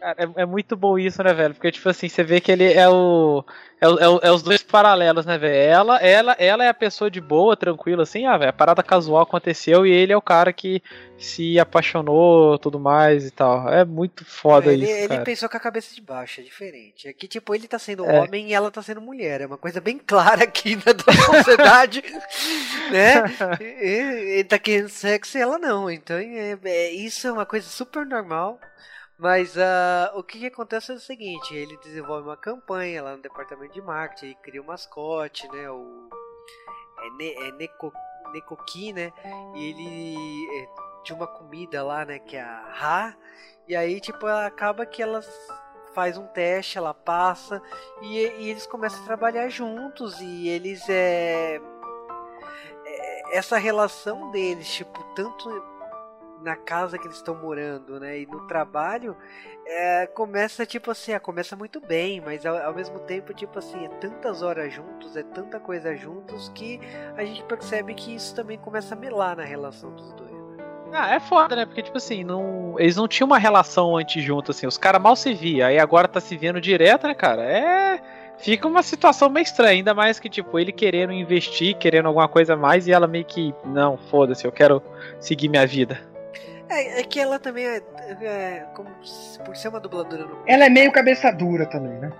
Cara, 0.00 0.14
é, 0.16 0.42
é, 0.42 0.46
muito 0.46 0.76
bom 0.76 0.98
isso, 0.98 1.22
né, 1.22 1.34
velho? 1.34 1.54
Porque, 1.54 1.72
tipo 1.72 1.88
assim, 1.88 2.08
você 2.08 2.22
vê 2.22 2.40
que 2.40 2.52
ele 2.52 2.72
é 2.72 2.88
o. 2.88 3.44
É, 3.80 3.86
é, 3.86 4.28
é 4.28 4.32
os 4.32 4.42
dois 4.42 4.62
paralelos, 4.62 5.26
né, 5.26 5.36
velho? 5.38 5.54
Ela, 5.54 5.96
ela, 5.98 6.36
ela 6.38 6.64
é 6.64 6.68
a 6.68 6.74
pessoa 6.74 7.10
de 7.10 7.20
boa, 7.20 7.56
tranquila, 7.56 8.04
assim, 8.04 8.26
ah, 8.26 8.36
velho, 8.36 8.50
a 8.50 8.52
parada 8.52 8.82
casual 8.82 9.22
aconteceu 9.22 9.86
e 9.86 9.90
ele 9.90 10.12
é 10.12 10.16
o 10.16 10.22
cara 10.22 10.52
que 10.52 10.82
se 11.18 11.58
apaixonou 11.58 12.58
tudo 12.58 12.78
mais 12.78 13.26
e 13.26 13.30
tal. 13.30 13.68
É 13.68 13.84
muito 13.84 14.24
foda 14.24 14.72
ele, 14.72 14.84
isso. 14.84 14.92
Ele 14.92 15.08
cara. 15.08 15.22
pensou 15.22 15.48
com 15.48 15.56
a 15.56 15.60
cabeça 15.60 15.94
de 15.94 16.00
baixo, 16.00 16.40
é 16.40 16.44
diferente. 16.44 17.08
É 17.08 17.12
que, 17.12 17.26
tipo, 17.26 17.54
ele 17.54 17.66
tá 17.66 17.78
sendo 17.78 18.04
é. 18.04 18.20
homem 18.20 18.48
e 18.48 18.54
ela 18.54 18.70
tá 18.70 18.82
sendo 18.82 19.00
mulher. 19.00 19.40
É 19.40 19.46
uma 19.46 19.58
coisa 19.58 19.80
bem 19.80 19.98
clara 19.98 20.44
aqui 20.44 20.76
na 20.86 21.12
sociedade, 21.12 22.02
né? 22.90 23.58
Ele 23.60 24.44
tá 24.44 24.58
querendo 24.58 24.88
sexo 24.88 25.38
e 25.38 25.40
ela 25.40 25.58
não. 25.58 25.90
Então, 25.90 26.16
é, 26.16 26.58
é, 26.64 26.92
isso 26.92 27.26
é 27.26 27.32
uma 27.32 27.46
coisa 27.46 27.66
super 27.68 28.06
normal. 28.06 28.60
Mas 29.18 29.56
uh, 29.56 30.16
o 30.16 30.22
que, 30.22 30.38
que, 30.38 30.46
acontece 30.46 30.92
é 30.92 30.94
o 30.94 31.00
seguinte, 31.00 31.52
ele 31.52 31.76
desenvolve 31.78 32.28
uma 32.28 32.36
campanha 32.36 33.02
lá 33.02 33.16
no 33.16 33.22
departamento 33.22 33.74
de 33.74 33.82
marketing, 33.82 34.36
cria 34.40 34.62
um 34.62 34.66
mascote, 34.66 35.48
né? 35.48 35.68
O 35.68 36.08
é, 37.00 37.10
ne, 37.10 37.34
é 37.34 37.52
Neko, 37.52 37.92
Nekoki, 38.32 38.92
né? 38.92 39.12
E 39.56 39.70
ele 39.70 40.60
é, 40.62 40.68
de 41.02 41.12
uma 41.12 41.26
comida 41.26 41.82
lá, 41.82 42.04
né? 42.04 42.20
Que 42.20 42.36
é 42.36 42.42
a 42.42 42.70
Ra. 42.70 43.16
E 43.66 43.74
aí, 43.74 44.00
tipo, 44.00 44.24
acaba 44.24 44.86
que 44.86 45.02
ela 45.02 45.20
faz 45.94 46.16
um 46.16 46.26
teste, 46.28 46.78
ela 46.78 46.94
passa 46.94 47.60
e, 48.00 48.18
e 48.18 48.50
eles 48.50 48.66
começam 48.68 49.02
a 49.02 49.04
trabalhar 49.04 49.48
juntos 49.48 50.20
e 50.20 50.48
eles 50.48 50.88
é, 50.88 51.60
é 52.86 53.36
essa 53.36 53.58
relação 53.58 54.30
deles, 54.30 54.68
tipo, 54.72 55.02
tanto 55.14 55.50
na 56.42 56.56
casa 56.56 56.98
que 56.98 57.06
eles 57.06 57.16
estão 57.16 57.34
morando, 57.34 57.98
né? 57.98 58.20
E 58.20 58.26
no 58.26 58.46
trabalho, 58.46 59.16
é, 59.66 60.06
começa 60.06 60.64
tipo 60.64 60.90
assim, 60.90 61.12
é, 61.12 61.18
começa 61.18 61.54
muito 61.54 61.80
bem, 61.80 62.20
mas 62.20 62.46
ao, 62.46 62.56
ao, 62.56 62.74
mesmo 62.74 62.98
tempo, 63.00 63.34
tipo 63.34 63.58
assim, 63.58 63.84
é 63.84 63.88
tantas 63.88 64.42
horas 64.42 64.72
juntos, 64.72 65.16
é 65.16 65.22
tanta 65.22 65.60
coisa 65.60 65.94
juntos 65.94 66.50
que 66.54 66.80
a 67.16 67.24
gente 67.24 67.42
percebe 67.44 67.94
que 67.94 68.14
isso 68.14 68.34
também 68.34 68.58
começa 68.58 68.94
a 68.94 68.98
melar 68.98 69.36
na 69.36 69.44
relação 69.44 69.94
dos 69.94 70.12
dois. 70.14 70.32
Né? 70.32 70.64
Ah, 70.92 71.14
é 71.14 71.20
foda, 71.20 71.54
né? 71.54 71.66
Porque, 71.66 71.82
tipo 71.82 71.98
assim, 71.98 72.24
não, 72.24 72.76
eles 72.78 72.96
não 72.96 73.06
tinham 73.06 73.26
uma 73.26 73.38
relação 73.38 73.96
antes 73.96 74.22
junto, 74.22 74.52
assim, 74.52 74.66
os 74.66 74.78
caras 74.78 75.02
mal 75.02 75.14
se 75.14 75.34
via, 75.34 75.66
aí 75.66 75.78
agora 75.78 76.08
tá 76.08 76.20
se 76.20 76.36
vendo 76.36 76.60
direto, 76.60 77.06
né, 77.06 77.14
cara? 77.14 77.42
É. 77.42 78.00
Fica 78.38 78.68
uma 78.68 78.84
situação 78.84 79.28
meio 79.28 79.42
estranha, 79.42 79.72
ainda 79.72 79.92
mais 79.92 80.20
que, 80.20 80.28
tipo, 80.28 80.58
ele 80.58 80.70
querendo 80.70 81.12
investir, 81.12 81.76
querendo 81.76 82.06
alguma 82.06 82.28
coisa 82.28 82.54
a 82.54 82.56
mais, 82.56 82.86
e 82.86 82.92
ela 82.92 83.08
meio 83.08 83.24
que, 83.24 83.52
não, 83.64 83.98
foda-se, 83.98 84.46
eu 84.46 84.52
quero 84.52 84.80
seguir 85.20 85.48
minha 85.48 85.66
vida. 85.66 86.00
É, 86.68 87.00
é 87.00 87.02
que 87.04 87.18
ela 87.18 87.38
também 87.38 87.66
é, 87.66 87.82
é 88.22 88.66
como 88.74 88.90
por 89.44 89.56
ser 89.56 89.68
uma 89.68 89.80
dubladora 89.80 90.24
no... 90.24 90.42
Ela 90.46 90.66
é 90.66 90.68
meio 90.68 90.92
cabeça 90.92 91.30
dura 91.30 91.66
também, 91.66 91.98
né? 91.98 92.12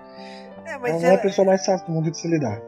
É, 0.65 0.77
mas 0.77 0.95
ela, 0.95 1.03
ela 1.03 1.13
é 1.13 1.15
a 1.15 1.19
pessoa 1.19 1.45
mais 1.45 1.65
fácil 1.65 1.85
do 1.87 1.93
mundo 1.93 2.11
de 2.11 2.17
se 2.17 2.27
lidar. 2.27 2.61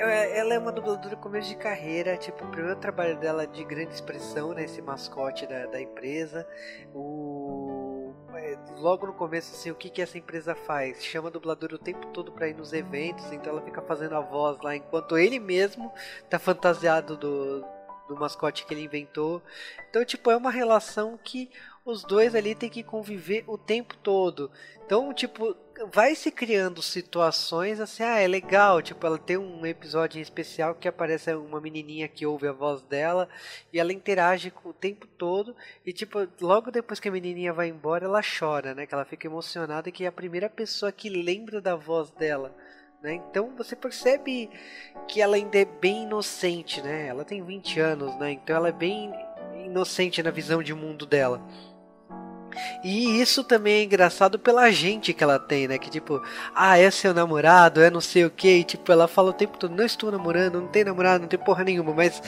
Ela 0.00 0.54
é 0.54 0.58
uma 0.58 0.72
dubladora 0.72 1.14
começo 1.16 1.50
de 1.50 1.56
carreira, 1.56 2.16
tipo, 2.16 2.42
o 2.42 2.48
primeiro 2.48 2.78
trabalho 2.80 3.18
dela 3.18 3.46
de 3.46 3.62
grande 3.64 3.92
expressão, 3.92 4.54
né? 4.54 4.64
Esse 4.64 4.80
mascote 4.80 5.46
da, 5.46 5.66
da 5.66 5.80
empresa. 5.80 6.46
O... 6.94 8.14
é, 8.34 8.56
logo 8.78 9.06
no 9.06 9.12
começo, 9.12 9.54
assim, 9.54 9.70
o 9.70 9.74
que, 9.74 9.90
que 9.90 10.00
essa 10.00 10.16
empresa 10.16 10.54
faz? 10.54 11.04
Chama 11.04 11.28
a 11.28 11.30
dubladora 11.30 11.74
o 11.74 11.78
tempo 11.78 12.06
todo 12.06 12.32
pra 12.32 12.48
ir 12.48 12.54
nos 12.54 12.72
eventos, 12.72 13.30
então 13.30 13.52
ela 13.52 13.62
fica 13.62 13.82
fazendo 13.82 14.16
a 14.16 14.20
voz 14.20 14.58
lá, 14.62 14.74
enquanto 14.74 15.18
ele 15.18 15.38
mesmo 15.38 15.92
tá 16.30 16.38
fantasiado 16.38 17.18
do, 17.18 17.66
do 18.10 18.20
mascote 18.20 18.66
que 18.66 18.74
ele 18.74 18.82
inventou. 18.82 19.40
Então, 19.88 20.04
tipo, 20.04 20.30
é 20.30 20.36
uma 20.36 20.50
relação 20.50 21.18
que 21.22 21.48
os 21.84 22.02
dois 22.02 22.34
ali 22.34 22.54
têm 22.54 22.68
que 22.68 22.82
conviver 22.82 23.44
o 23.46 23.56
tempo 23.56 23.96
todo. 23.96 24.50
Então, 24.84 25.14
tipo, 25.14 25.56
vai 25.92 26.14
se 26.16 26.30
criando 26.30 26.82
situações 26.82 27.78
assim, 27.78 28.02
ah, 28.02 28.18
é 28.18 28.26
legal, 28.26 28.82
tipo, 28.82 29.06
ela 29.06 29.16
tem 29.16 29.36
um 29.36 29.64
episódio 29.64 30.18
em 30.18 30.22
especial 30.22 30.74
que 30.74 30.88
aparece 30.88 31.32
uma 31.34 31.60
menininha 31.60 32.08
que 32.08 32.26
ouve 32.26 32.48
a 32.48 32.52
voz 32.52 32.82
dela 32.82 33.28
e 33.72 33.78
ela 33.78 33.92
interage 33.92 34.52
o 34.64 34.72
tempo 34.72 35.06
todo 35.06 35.54
e 35.86 35.92
tipo, 35.92 36.26
logo 36.40 36.72
depois 36.72 36.98
que 36.98 37.08
a 37.08 37.12
menininha 37.12 37.52
vai 37.52 37.68
embora, 37.68 38.04
ela 38.04 38.20
chora, 38.20 38.74
né? 38.74 38.84
Que 38.84 38.92
ela 38.92 39.04
fica 39.04 39.28
emocionada 39.28 39.90
que 39.92 40.04
é 40.04 40.08
a 40.08 40.12
primeira 40.12 40.50
pessoa 40.50 40.90
que 40.90 41.08
lembra 41.08 41.60
da 41.60 41.76
voz 41.76 42.10
dela. 42.10 42.54
Né? 43.02 43.14
Então 43.14 43.50
você 43.56 43.74
percebe 43.74 44.50
que 45.08 45.22
ela 45.22 45.36
ainda 45.36 45.58
é 45.58 45.64
bem 45.64 46.02
inocente, 46.02 46.82
né? 46.82 47.06
Ela 47.06 47.24
tem 47.24 47.42
20 47.42 47.80
anos, 47.80 48.14
né? 48.18 48.32
Então 48.32 48.54
ela 48.54 48.68
é 48.68 48.72
bem 48.72 49.10
inocente 49.64 50.22
na 50.22 50.30
visão 50.30 50.62
de 50.62 50.74
mundo 50.74 51.06
dela. 51.06 51.40
E 52.84 53.20
isso 53.20 53.42
também 53.42 53.80
é 53.80 53.84
engraçado 53.84 54.38
pela 54.38 54.70
gente 54.70 55.14
que 55.14 55.24
ela 55.24 55.38
tem, 55.38 55.66
né? 55.66 55.78
Que 55.78 55.88
tipo, 55.88 56.20
ah, 56.54 56.76
é 56.78 56.90
seu 56.90 57.14
namorado, 57.14 57.80
é 57.80 57.90
não 57.90 58.00
sei 58.02 58.24
o 58.24 58.30
que. 58.30 58.64
Tipo, 58.64 58.92
ela 58.92 59.08
fala 59.08 59.30
o 59.30 59.34
tempo 59.34 59.56
todo, 59.56 59.74
não 59.74 59.84
estou 59.86 60.10
namorando, 60.10 60.60
não 60.60 60.68
tem 60.68 60.84
namorado, 60.84 61.22
não 61.22 61.28
tem 61.28 61.38
porra 61.38 61.64
nenhuma, 61.64 61.94
mas 61.94 62.22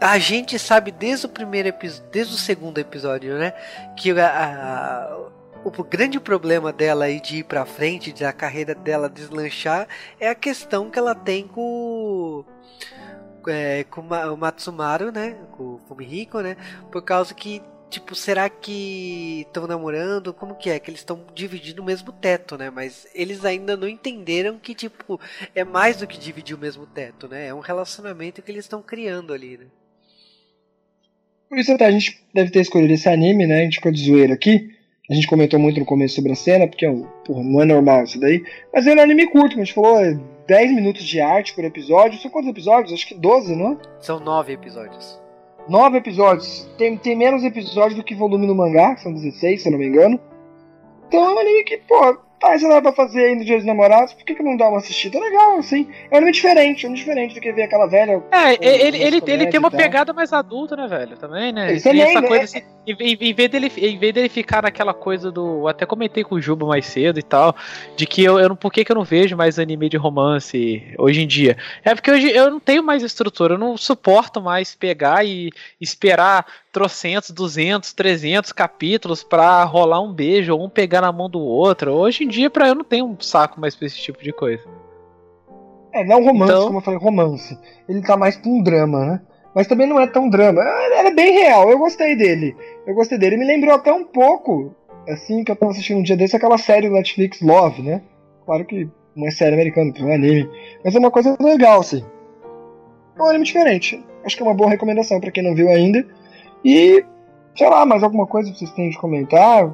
a 0.00 0.18
gente 0.18 0.58
sabe 0.58 0.90
desde 0.90 1.26
o 1.26 1.28
primeiro 1.28 1.68
episódio, 1.68 2.10
desde 2.10 2.34
o 2.34 2.38
segundo 2.38 2.78
episódio, 2.78 3.38
né? 3.38 3.52
Que 3.96 4.10
a, 4.18 4.26
a, 4.26 5.28
o 5.64 5.84
grande 5.84 6.20
problema 6.20 6.72
dela 6.72 7.06
aí 7.06 7.20
de 7.20 7.38
ir 7.38 7.44
pra 7.44 7.64
frente, 7.64 8.12
de 8.12 8.24
a 8.24 8.32
carreira 8.32 8.74
dela 8.74 9.08
deslanchar, 9.08 9.88
é 10.20 10.28
a 10.28 10.34
questão 10.34 10.90
que 10.90 10.98
ela 10.98 11.14
tem 11.14 11.46
com 11.46 12.44
é, 13.46 13.84
com 13.84 14.00
o 14.00 14.36
Matsumaru, 14.36 15.12
né? 15.12 15.36
Com 15.52 15.74
o 15.74 15.80
Fumihiko, 15.86 16.40
né? 16.40 16.56
Por 16.90 17.02
causa 17.02 17.34
que 17.34 17.62
Tipo, 17.94 18.16
será 18.16 18.48
que 18.48 19.42
estão 19.46 19.68
namorando? 19.68 20.34
Como 20.34 20.56
que 20.56 20.68
é? 20.68 20.80
Que 20.80 20.90
eles 20.90 20.98
estão 20.98 21.24
dividindo 21.32 21.80
o 21.80 21.84
mesmo 21.84 22.10
teto, 22.10 22.58
né? 22.58 22.68
Mas 22.68 23.06
eles 23.14 23.44
ainda 23.44 23.76
não 23.76 23.86
entenderam 23.86 24.58
que, 24.58 24.74
tipo, 24.74 25.20
é 25.54 25.62
mais 25.62 25.98
do 25.98 26.06
que 26.06 26.18
dividir 26.18 26.56
o 26.56 26.58
mesmo 26.58 26.86
teto, 26.86 27.28
né? 27.28 27.46
É 27.46 27.54
um 27.54 27.60
relacionamento 27.60 28.42
que 28.42 28.50
eles 28.50 28.64
estão 28.64 28.82
criando 28.82 29.32
ali, 29.32 29.58
né? 29.58 29.66
Por 31.48 31.56
isso 31.56 31.70
a 31.70 31.90
gente 31.92 32.20
deve 32.34 32.50
ter 32.50 32.62
escolhido 32.62 32.92
esse 32.92 33.08
anime, 33.08 33.46
né? 33.46 33.60
A 33.60 33.62
gente 33.62 33.76
ficou 33.76 33.92
de 33.92 34.04
zoeira 34.04 34.34
aqui. 34.34 34.73
A 35.10 35.14
gente 35.14 35.26
comentou 35.26 35.60
muito 35.60 35.78
no 35.78 35.86
começo 35.86 36.14
sobre 36.14 36.32
a 36.32 36.36
cena, 36.36 36.66
porque 36.66 36.86
porra, 37.26 37.42
não 37.42 37.60
é 37.60 37.64
normal 37.64 38.04
isso 38.04 38.18
daí. 38.18 38.42
Mas 38.72 38.86
é 38.86 38.94
um 38.94 39.00
anime 39.00 39.26
curto, 39.26 39.50
como 39.50 39.62
a 39.62 39.64
gente 39.64 39.74
falou, 39.74 40.00
é 40.00 40.18
10 40.46 40.74
minutos 40.74 41.04
de 41.04 41.20
arte 41.20 41.54
por 41.54 41.64
episódio. 41.64 42.18
São 42.20 42.30
quantos 42.30 42.50
episódios? 42.50 42.92
Acho 42.92 43.08
que 43.08 43.14
12, 43.14 43.54
não 43.54 43.72
é? 43.72 43.76
São 44.00 44.18
9 44.18 44.52
episódios. 44.52 45.22
Nove 45.68 45.98
episódios. 45.98 46.68
Tem, 46.76 46.96
tem 46.96 47.16
menos 47.16 47.42
episódios 47.42 47.96
do 47.96 48.04
que 48.04 48.14
volume 48.14 48.46
no 48.46 48.54
mangá, 48.54 48.96
são 48.96 49.12
16, 49.12 49.62
se 49.62 49.68
eu 49.68 49.72
não 49.72 49.78
me 49.78 49.86
engano. 49.86 50.20
Então 51.08 51.24
é 51.24 51.34
um 51.34 51.38
anime 51.38 51.64
que, 51.64 51.78
pô, 51.78 52.18
tá, 52.40 52.54
isso 52.54 52.68
não 52.68 52.80
pra 52.82 52.92
fazer 52.92 53.24
aí 53.24 53.34
no 53.34 53.44
Dia 53.44 53.56
dos 53.56 53.64
Namorados, 53.64 54.12
por 54.12 54.24
que, 54.24 54.34
que 54.34 54.42
não 54.42 54.56
dá 54.56 54.68
uma 54.68 54.78
assistida? 54.78 55.18
Legal, 55.18 55.58
assim. 55.58 55.88
É 56.10 56.14
um 56.14 56.18
anime 56.18 56.32
diferente, 56.32 56.84
é 56.84 56.88
um 56.88 56.92
anime 56.92 57.04
diferente 57.04 57.34
do 57.34 57.40
que 57.40 57.52
ver 57.52 57.62
aquela 57.62 57.86
velha. 57.86 58.22
É, 58.30 58.52
ele, 58.60 59.02
ele, 59.02 59.22
ele 59.26 59.46
tem 59.46 59.60
uma 59.60 59.70
pegada 59.70 60.12
mais 60.12 60.32
adulta, 60.32 60.76
né, 60.76 60.86
velho? 60.86 61.16
Também, 61.16 61.52
né? 61.52 61.70
Ele 61.70 61.80
também, 61.80 62.02
essa 62.02 62.20
né? 62.20 62.28
coisa 62.28 62.44
assim, 62.44 62.62
em, 62.86 63.16
em, 63.20 63.34
vez 63.34 63.50
dele, 63.50 63.72
em 63.76 63.98
vez 63.98 64.12
dele 64.12 64.28
ficar 64.28 64.62
naquela 64.62 64.92
coisa 64.92 65.30
do. 65.30 65.66
Até 65.66 65.86
comentei 65.86 66.22
com 66.22 66.34
o 66.34 66.40
Juba 66.40 66.66
mais 66.66 66.86
cedo 66.86 67.18
e 67.18 67.22
tal, 67.22 67.56
de 67.96 68.06
que 68.06 68.22
eu, 68.22 68.38
eu 68.38 68.50
não. 68.50 68.56
Por 68.56 68.72
que, 68.72 68.84
que 68.84 68.92
eu 68.92 68.96
não 68.96 69.04
vejo 69.04 69.36
mais 69.36 69.58
anime 69.58 69.88
de 69.88 69.96
romance 69.96 70.82
hoje 70.98 71.22
em 71.22 71.26
dia? 71.26 71.56
É 71.82 71.94
porque 71.94 72.10
hoje 72.10 72.30
eu 72.30 72.50
não 72.50 72.60
tenho 72.60 72.82
mais 72.82 73.02
estrutura, 73.02 73.54
eu 73.54 73.58
não 73.58 73.76
suporto 73.76 74.40
mais 74.42 74.74
pegar 74.74 75.24
e 75.24 75.50
esperar 75.80 76.46
trocentos, 76.72 77.30
duzentos, 77.30 77.92
trezentos 77.92 78.52
capítulos 78.52 79.22
pra 79.22 79.62
rolar 79.64 80.00
um 80.00 80.12
beijo 80.12 80.54
ou 80.54 80.64
um 80.64 80.68
pegar 80.68 81.00
na 81.00 81.12
mão 81.12 81.30
do 81.30 81.40
outro. 81.40 81.92
Hoje 81.92 82.23
em 82.24 82.28
dia, 82.28 82.50
pra 82.50 82.68
eu 82.68 82.74
não 82.74 82.84
tenho 82.84 83.06
um 83.06 83.20
saco 83.20 83.60
mais 83.60 83.74
pra 83.74 83.86
esse 83.86 83.98
tipo 83.98 84.22
de 84.22 84.32
coisa. 84.32 84.64
É, 85.92 86.04
não 86.04 86.24
romance, 86.24 86.52
então... 86.52 86.66
como 86.66 86.78
eu 86.78 86.82
falei, 86.82 86.98
romance. 86.98 87.58
Ele 87.88 88.02
tá 88.02 88.16
mais 88.16 88.36
pra 88.36 88.50
um 88.50 88.62
drama, 88.62 89.06
né? 89.06 89.20
Mas 89.54 89.68
também 89.68 89.86
não 89.86 90.00
é 90.00 90.06
tão 90.06 90.28
drama. 90.28 90.60
Ele 90.60 91.08
é 91.08 91.14
bem 91.14 91.32
real, 91.32 91.70
eu 91.70 91.78
gostei 91.78 92.16
dele. 92.16 92.56
Eu 92.84 92.94
gostei 92.94 93.16
dele. 93.16 93.36
Me 93.36 93.44
lembrou 93.44 93.72
até 93.72 93.92
um 93.92 94.04
pouco, 94.04 94.74
assim, 95.08 95.44
que 95.44 95.52
eu 95.52 95.56
tava 95.56 95.70
assistindo 95.70 95.98
um 95.98 96.02
dia 96.02 96.16
desse, 96.16 96.34
aquela 96.34 96.58
série 96.58 96.88
do 96.88 96.94
Netflix 96.94 97.40
Love, 97.40 97.82
né? 97.82 98.02
Claro 98.44 98.64
que 98.64 98.88
não 99.14 99.28
é 99.28 99.30
série 99.30 99.54
americana, 99.54 99.92
é 99.96 100.02
um 100.02 100.12
anime. 100.12 100.50
Mas 100.84 100.96
é 100.96 100.98
uma 100.98 101.10
coisa 101.10 101.36
legal, 101.40 101.80
assim. 101.80 102.04
É 103.16 103.22
um 103.22 103.26
anime 103.26 103.44
diferente. 103.44 104.04
Acho 104.24 104.36
que 104.36 104.42
é 104.42 104.46
uma 104.46 104.54
boa 104.54 104.68
recomendação 104.68 105.20
para 105.20 105.30
quem 105.30 105.44
não 105.44 105.54
viu 105.54 105.68
ainda. 105.68 106.04
E, 106.64 107.04
sei 107.56 107.68
lá, 107.68 107.86
mais 107.86 108.02
alguma 108.02 108.26
coisa 108.26 108.50
que 108.50 108.58
vocês 108.58 108.72
têm 108.72 108.90
de 108.90 108.98
comentar? 108.98 109.70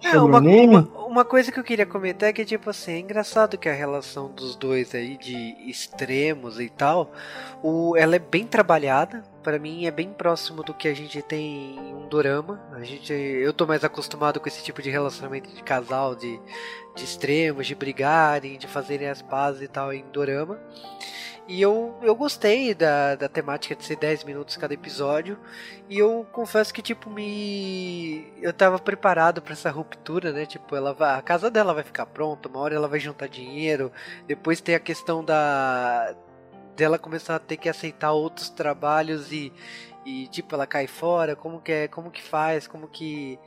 Sobre 0.00 0.18
uma, 0.18 0.30
o 0.30 0.36
anime? 0.36 0.76
Uma, 0.76 0.90
uma 1.14 1.24
coisa 1.24 1.52
que 1.52 1.60
eu 1.60 1.62
queria 1.62 1.86
comentar 1.86 2.28
é 2.28 2.32
que, 2.32 2.44
tipo 2.44 2.68
assim, 2.68 2.90
é 2.90 2.98
engraçado 2.98 3.56
que 3.56 3.68
a 3.68 3.72
relação 3.72 4.32
dos 4.32 4.56
dois 4.56 4.96
aí, 4.96 5.16
de 5.16 5.54
extremos 5.70 6.58
e 6.58 6.68
tal, 6.68 7.12
o, 7.62 7.96
ela 7.96 8.16
é 8.16 8.18
bem 8.18 8.44
trabalhada. 8.44 9.22
para 9.40 9.56
mim 9.56 9.86
é 9.86 9.92
bem 9.92 10.12
próximo 10.12 10.64
do 10.64 10.74
que 10.74 10.88
a 10.88 10.94
gente 10.94 11.22
tem 11.22 11.76
em 11.76 11.94
um 11.94 12.08
dorama. 12.08 12.60
A 12.72 12.82
gente, 12.82 13.12
eu 13.12 13.52
tô 13.52 13.64
mais 13.64 13.84
acostumado 13.84 14.40
com 14.40 14.48
esse 14.48 14.64
tipo 14.64 14.82
de 14.82 14.90
relacionamento 14.90 15.54
de 15.54 15.62
casal, 15.62 16.16
de, 16.16 16.40
de 16.96 17.04
extremos, 17.04 17.68
de 17.68 17.76
brigarem, 17.76 18.58
de 18.58 18.66
fazerem 18.66 19.08
as 19.08 19.22
pazes 19.22 19.62
e 19.62 19.68
tal 19.68 19.92
em 19.92 20.04
dorama. 20.10 20.58
E 21.46 21.60
eu, 21.60 21.94
eu 22.00 22.14
gostei 22.14 22.74
da, 22.74 23.16
da 23.16 23.28
temática 23.28 23.76
de 23.76 23.84
ser 23.84 23.96
10 23.96 24.24
minutos 24.24 24.56
cada 24.56 24.72
episódio. 24.72 25.38
E 25.90 25.98
eu 25.98 26.26
confesso 26.32 26.72
que, 26.72 26.80
tipo, 26.80 27.10
me. 27.10 28.32
Eu 28.40 28.52
tava 28.52 28.78
preparado 28.78 29.42
para 29.42 29.52
essa 29.52 29.70
ruptura, 29.70 30.32
né? 30.32 30.46
Tipo, 30.46 30.74
ela 30.74 30.94
vai, 30.94 31.18
a 31.18 31.22
casa 31.22 31.50
dela 31.50 31.74
vai 31.74 31.82
ficar 31.82 32.06
pronta, 32.06 32.48
uma 32.48 32.60
hora 32.60 32.74
ela 32.74 32.88
vai 32.88 32.98
juntar 32.98 33.28
dinheiro. 33.28 33.92
Depois 34.26 34.60
tem 34.60 34.74
a 34.74 34.80
questão 34.80 35.22
da. 35.22 36.14
dela 36.74 36.98
começar 36.98 37.36
a 37.36 37.38
ter 37.38 37.58
que 37.58 37.68
aceitar 37.68 38.12
outros 38.12 38.48
trabalhos 38.48 39.30
e. 39.30 39.52
E, 40.06 40.28
tipo, 40.28 40.54
ela 40.54 40.66
cai 40.66 40.86
fora. 40.86 41.36
Como 41.36 41.60
que 41.60 41.72
é? 41.72 41.88
Como 41.88 42.10
que 42.10 42.22
faz? 42.22 42.66
Como 42.66 42.88
que. 42.88 43.38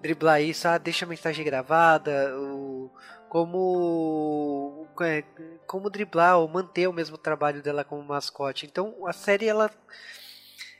driblar 0.00 0.40
isso? 0.40 0.68
Ah, 0.68 0.78
deixa 0.78 1.04
a 1.04 1.08
mensagem 1.08 1.44
gravada. 1.44 2.32
O 2.38 2.90
como 3.28 4.86
é, 5.00 5.22
como 5.66 5.90
driblar 5.90 6.38
ou 6.38 6.48
manter 6.48 6.88
o 6.88 6.92
mesmo 6.92 7.16
trabalho 7.18 7.62
dela 7.62 7.84
como 7.84 8.02
mascote. 8.02 8.66
Então 8.66 9.06
a 9.06 9.12
série 9.12 9.46
ela 9.46 9.70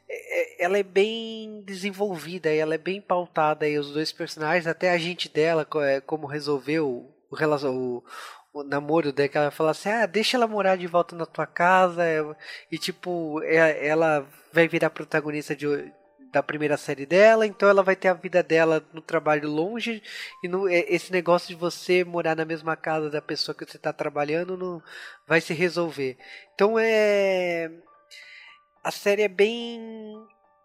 é, 0.08 0.64
ela 0.64 0.78
é 0.78 0.82
bem 0.82 1.62
desenvolvida, 1.64 2.52
ela 2.52 2.74
é 2.74 2.78
bem 2.78 3.00
pautada 3.00 3.66
aí 3.66 3.78
os 3.78 3.92
dois 3.92 4.10
personagens, 4.12 4.66
até 4.66 4.90
a 4.90 4.98
gente 4.98 5.28
dela 5.28 5.66
é, 5.82 6.00
como 6.00 6.26
resolveu 6.26 6.88
o, 6.88 7.14
o, 7.30 8.04
o 8.52 8.62
namoro 8.64 9.12
dela, 9.12 9.30
ela 9.34 9.50
fala 9.50 9.72
assim, 9.72 9.90
ah, 9.90 10.06
deixa 10.06 10.36
ela 10.36 10.46
morar 10.46 10.76
de 10.76 10.86
volta 10.86 11.14
na 11.14 11.26
tua 11.26 11.46
casa, 11.46 12.02
e 12.72 12.78
tipo, 12.78 13.42
ela 13.44 14.26
vai 14.52 14.66
virar 14.66 14.90
protagonista 14.90 15.54
de, 15.54 15.66
da 16.32 16.42
primeira 16.42 16.76
série 16.76 17.06
dela, 17.06 17.46
então 17.46 17.68
ela 17.68 17.82
vai 17.82 17.96
ter 17.96 18.08
a 18.08 18.14
vida 18.14 18.42
dela 18.42 18.84
no 18.92 19.00
trabalho 19.00 19.48
longe 19.48 20.02
e 20.42 20.48
no, 20.48 20.68
esse 20.68 21.10
negócio 21.12 21.48
de 21.48 21.54
você 21.54 22.04
morar 22.04 22.36
na 22.36 22.44
mesma 22.44 22.76
casa 22.76 23.10
da 23.10 23.22
pessoa 23.22 23.54
que 23.54 23.64
você 23.64 23.76
está 23.76 23.92
trabalhando 23.92 24.56
não 24.56 24.82
vai 25.26 25.40
se 25.40 25.54
resolver. 25.54 26.18
Então 26.54 26.78
é 26.78 27.70
a 28.84 28.90
série 28.90 29.22
é 29.22 29.28
bem 29.28 29.80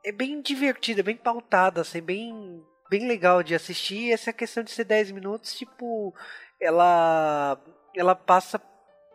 é 0.06 0.12
bem 0.12 0.42
divertida, 0.42 1.04
bem 1.04 1.16
pautada, 1.16 1.82
assim, 1.82 2.02
bem 2.02 2.64
bem 2.90 3.08
legal 3.08 3.42
de 3.42 3.56
assistir. 3.56 4.12
Essa 4.12 4.34
questão 4.34 4.64
de 4.64 4.72
ser 4.72 4.84
10 4.84 5.12
minutos, 5.12 5.56
tipo, 5.56 6.14
ela 6.60 7.58
ela 7.96 8.16
passa 8.16 8.60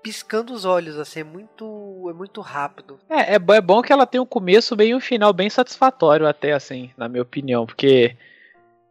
piscando 0.03 0.53
os 0.53 0.65
olhos, 0.65 0.99
assim, 0.99 1.21
é 1.21 1.25
muito, 1.25 2.07
é 2.09 2.13
muito 2.13 2.41
rápido. 2.41 2.99
É, 3.09 3.35
é, 3.35 3.37
é 3.37 3.61
bom 3.61 3.83
que 3.83 3.93
ela 3.93 4.07
tem 4.07 4.21
um 4.21 4.27
começo 4.27 4.75
bem 4.77 4.91
e 4.91 4.95
um 4.95 5.01
final 5.01 5.33
bem 5.33 5.51
satisfatório 5.51 6.27
até, 6.27 6.53
assim, 6.53 6.91
na 6.97 7.09
minha 7.09 7.23
opinião, 7.23 7.67
porque 7.67 8.17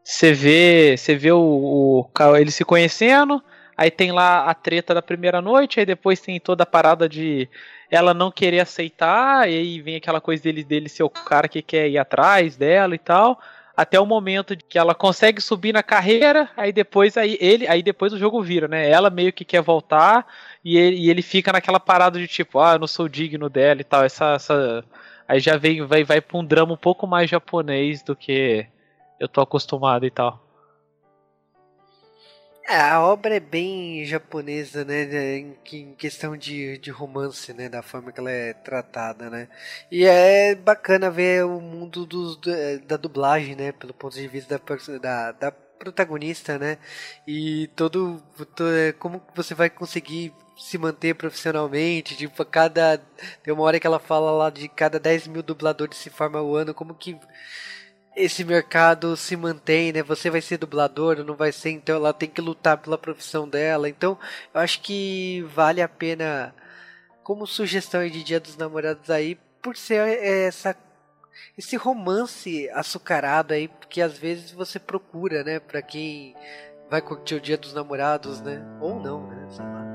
você 0.03 0.33
vê, 0.33 0.95
você 0.97 1.15
vê 1.15 1.31
o, 1.31 1.39
o 1.39 2.35
ele 2.37 2.51
se 2.51 2.63
conhecendo, 2.63 3.43
aí 3.75 3.91
tem 3.91 4.11
lá 4.11 4.49
a 4.49 4.53
treta 4.53 4.93
da 4.93 5.01
primeira 5.01 5.41
noite, 5.41 5.79
aí 5.79 5.85
depois 5.85 6.19
tem 6.19 6.39
toda 6.39 6.63
a 6.63 6.67
parada 6.67 7.07
de 7.09 7.49
ela 7.89 8.13
não 8.13 8.31
querer 8.31 8.59
aceitar, 8.59 9.49
e 9.49 9.57
aí 9.57 9.81
vem 9.81 9.95
aquela 9.95 10.19
coisa 10.19 10.43
dele, 10.43 10.63
dele 10.63 10.89
ser 10.89 11.03
o 11.03 11.09
cara 11.09 11.47
que 11.47 11.61
quer 11.61 11.89
ir 11.89 11.97
atrás 11.97 12.57
dela 12.57 12.95
e 12.95 12.99
tal 12.99 13.39
até 13.77 13.99
o 13.99 14.05
momento 14.07 14.57
que 14.57 14.79
ela 14.79 14.95
consegue 14.95 15.39
subir 15.39 15.71
na 15.71 15.83
carreira, 15.83 16.49
aí 16.57 16.73
depois 16.73 17.15
aí 17.15 17.37
ele, 17.39 17.67
aí 17.67 17.83
depois 17.83 18.11
o 18.11 18.17
jogo 18.17 18.41
vira, 18.41 18.67
né? 18.67 18.89
Ela 18.89 19.11
meio 19.11 19.31
que 19.31 19.45
quer 19.45 19.61
voltar 19.61 20.25
e 20.65 20.75
ele, 20.75 20.97
e 20.97 21.09
ele 21.11 21.21
fica 21.21 21.51
naquela 21.51 21.79
parada 21.79 22.17
de 22.17 22.27
tipo, 22.27 22.59
ah, 22.59 22.73
eu 22.73 22.79
não 22.79 22.87
sou 22.87 23.07
digno 23.07 23.47
dela 23.47 23.79
e 23.79 23.83
tal, 23.83 24.03
essa, 24.03 24.33
essa 24.33 24.83
aí 25.27 25.39
já 25.39 25.57
vem 25.57 25.85
vai 25.85 26.03
vai 26.03 26.19
para 26.19 26.37
um 26.39 26.43
drama 26.43 26.73
um 26.73 26.77
pouco 26.77 27.05
mais 27.05 27.29
japonês 27.29 28.01
do 28.01 28.15
que 28.15 28.65
eu 29.19 29.27
tô 29.27 29.41
acostumado 29.41 30.07
e 30.07 30.11
tal. 30.11 30.46
É, 32.69 32.75
a 32.81 33.01
obra 33.01 33.35
é 33.37 33.39
bem 33.39 34.03
japonesa, 34.05 34.83
né? 34.83 35.03
Em, 35.37 35.57
em 35.71 35.95
questão 35.95 36.35
de, 36.35 36.77
de 36.77 36.91
romance, 36.91 37.53
né? 37.53 37.69
Da 37.69 37.81
forma 37.81 38.11
que 38.11 38.19
ela 38.19 38.29
é 38.29 38.53
tratada, 38.53 39.29
né? 39.29 39.47
E 39.89 40.05
é 40.05 40.53
bacana 40.53 41.09
ver 41.09 41.45
o 41.45 41.61
mundo 41.61 42.05
dos, 42.05 42.37
da 42.85 42.97
dublagem, 42.97 43.55
né? 43.55 43.71
Pelo 43.71 43.93
ponto 43.93 44.15
de 44.15 44.27
vista 44.27 44.59
da, 44.59 44.97
da, 44.99 45.31
da 45.31 45.51
protagonista, 45.51 46.59
né? 46.59 46.77
E 47.25 47.67
todo, 47.75 48.21
todo. 48.53 48.65
Como 48.99 49.21
você 49.33 49.53
vai 49.55 49.69
conseguir 49.69 50.33
se 50.57 50.77
manter 50.77 51.15
profissionalmente? 51.15 52.17
Tipo, 52.17 52.43
cada. 52.43 52.97
Tem 53.43 53.53
uma 53.53 53.63
hora 53.63 53.79
que 53.79 53.87
ela 53.87 53.99
fala 53.99 54.31
lá 54.31 54.49
de 54.49 54.67
cada 54.67 54.99
10 54.99 55.27
mil 55.27 55.41
dubladores 55.41 55.97
se 55.97 56.09
forma 56.09 56.41
o 56.41 56.55
ano, 56.55 56.73
como 56.73 56.93
que 56.93 57.17
esse 58.17 58.43
mercado 58.43 59.15
se 59.15 59.37
mantém, 59.37 59.93
né? 59.93 60.01
Você 60.03 60.29
vai 60.29 60.41
ser 60.41 60.57
dublador, 60.57 61.23
não 61.23 61.35
vai 61.35 61.51
ser, 61.51 61.69
então 61.69 61.95
ela 61.95 62.11
tem 62.13 62.27
que 62.27 62.41
lutar 62.41 62.77
pela 62.77 62.97
profissão 62.97 63.47
dela. 63.47 63.87
Então, 63.87 64.17
eu 64.53 64.59
acho 64.59 64.81
que 64.81 65.45
vale 65.53 65.81
a 65.81 65.87
pena 65.87 66.53
como 67.23 67.45
sugestão 67.45 68.07
de 68.09 68.23
Dia 68.23 68.39
dos 68.39 68.57
Namorados 68.57 69.09
aí 69.09 69.37
por 69.61 69.77
ser 69.77 70.23
essa 70.23 70.75
esse 71.57 71.75
romance 71.75 72.69
açucarado 72.71 73.53
aí 73.53 73.69
que 73.89 74.01
às 74.01 74.17
vezes 74.17 74.51
você 74.51 74.79
procura, 74.79 75.43
né, 75.43 75.59
para 75.59 75.81
quem 75.81 76.35
vai 76.89 77.01
curtir 77.01 77.35
o 77.35 77.41
Dia 77.41 77.57
dos 77.57 77.73
Namorados, 77.73 78.41
né? 78.41 78.63
Ou 78.81 78.99
não, 78.99 79.27
né? 79.27 79.47
Sei 79.51 79.65
lá. 79.65 79.87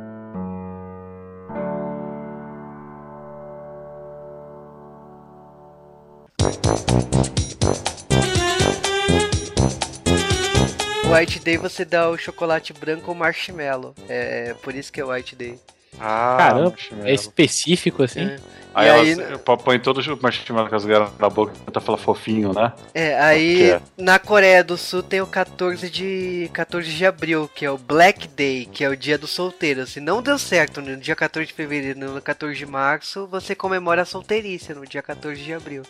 White 11.12 11.40
Day 11.40 11.58
você 11.58 11.84
dá 11.84 12.08
o 12.08 12.16
chocolate 12.16 12.72
branco 12.72 13.10
ou 13.10 13.14
marshmallow. 13.14 13.94
É 14.08 14.54
por 14.62 14.74
isso 14.74 14.90
que 14.90 15.00
é 15.00 15.04
White 15.04 15.36
Day. 15.36 15.58
Ah, 16.00 16.36
Caramba, 16.38 16.74
é 17.04 17.12
específico 17.12 18.02
assim. 18.02 18.22
É. 18.22 18.38
Aí, 18.74 18.88
aí 18.88 19.10
ela 19.12 19.38
põe 19.38 19.78
todos 19.78 20.06
os 20.06 20.18
marshmallows 20.18 20.70
com 20.70 20.76
as 20.76 20.86
garras 20.86 21.10
na 21.18 21.28
boca 21.28 21.52
e 21.54 21.58
tenta 21.66 21.78
falar 21.78 21.98
fofinho, 21.98 22.54
né? 22.54 22.72
É, 22.94 23.20
aí 23.20 23.72
é. 23.72 23.80
na 23.98 24.18
Coreia 24.18 24.64
do 24.64 24.78
Sul 24.78 25.02
tem 25.02 25.20
o 25.20 25.26
14 25.26 25.90
de 25.90 26.48
14 26.54 26.90
de 26.90 27.04
abril, 27.04 27.50
que 27.54 27.66
é 27.66 27.70
o 27.70 27.76
Black 27.76 28.26
Day, 28.28 28.64
que 28.64 28.82
é 28.82 28.88
o 28.88 28.96
dia 28.96 29.18
do 29.18 29.26
solteiro. 29.26 29.86
Se 29.86 30.00
não 30.00 30.22
deu 30.22 30.38
certo 30.38 30.80
no 30.80 30.96
dia 30.96 31.14
14 31.14 31.46
de 31.46 31.52
fevereiro, 31.52 32.00
no 32.00 32.22
14 32.22 32.56
de 32.56 32.64
março, 32.64 33.26
você 33.26 33.54
comemora 33.54 34.00
a 34.00 34.06
solteirice 34.06 34.72
no 34.72 34.86
dia 34.86 35.02
14 35.02 35.38
de 35.42 35.52
abril. 35.52 35.82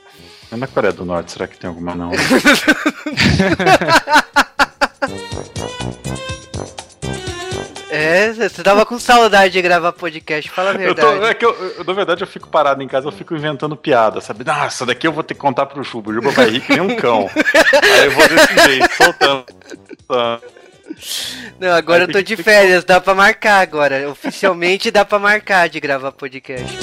É 0.51 0.57
na 0.57 0.67
Coreia 0.67 0.93
do 0.93 1.05
Norte, 1.05 1.31
será 1.31 1.47
que 1.47 1.57
tem 1.57 1.69
alguma 1.69 1.95
não? 1.95 2.11
você 8.49 8.63
tava 8.63 8.85
com 8.85 8.99
saudade 8.99 9.53
de 9.53 9.63
gravar 9.63 9.93
podcast, 9.93 10.51
fala 10.51 10.71
a 10.71 10.73
verdade. 10.73 11.07
Eu 11.07 11.21
tô, 11.21 11.27
é 11.27 11.35
que 11.35 11.45
eu, 11.45 11.75
eu, 11.79 11.85
na 11.85 11.93
verdade, 11.93 12.23
eu 12.23 12.27
fico 12.27 12.49
parado 12.49 12.83
em 12.83 12.89
casa, 12.89 13.09
eu 13.09 13.13
fico 13.13 13.35
inventando 13.35 13.77
piada, 13.77 14.21
sabe? 14.21 14.45
Nossa, 14.45 14.87
daqui 14.87 15.07
eu 15.07 15.13
vou 15.13 15.23
ter 15.23 15.35
que 15.35 15.41
contar 15.41 15.67
pro 15.67 15.85
Chubo. 15.85 16.11
O 16.11 16.15
Juba 16.15 16.31
vai 16.31 16.51
rir 16.51 16.61
que 16.61 16.73
nem 16.73 16.81
um 16.81 16.97
cão. 16.97 17.29
Aí 17.83 18.05
eu 18.07 18.11
vou 18.11 18.29
desse 18.29 18.69
jeito, 18.69 18.95
soltando. 18.95 19.45
Não, 21.59 21.73
agora 21.73 22.05
Aí 22.05 22.09
eu 22.09 22.13
tô 22.13 22.23
de 22.23 22.37
férias, 22.37 22.85
dá 22.85 23.01
pra 23.01 23.15
marcar 23.15 23.61
agora. 23.61 24.09
Oficialmente 24.11 24.91
dá 24.91 25.05
pra 25.05 25.19
marcar 25.19 25.69
de 25.69 25.81
gravar 25.81 26.13
podcast. 26.13 26.79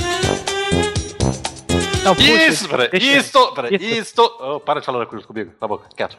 Não, 2.04 2.16
puxa, 2.16 2.48
isso, 2.48 2.70
peraí, 2.70 2.90
isso, 2.94 3.52
peraí, 3.54 3.76
isso. 3.76 4.14
Oh, 4.40 4.60
para 4.60 4.80
de 4.80 4.86
falar 4.86 5.06
comigo, 5.06 5.52
tá 5.60 5.68
bom, 5.68 5.80
quieto. 5.96 6.18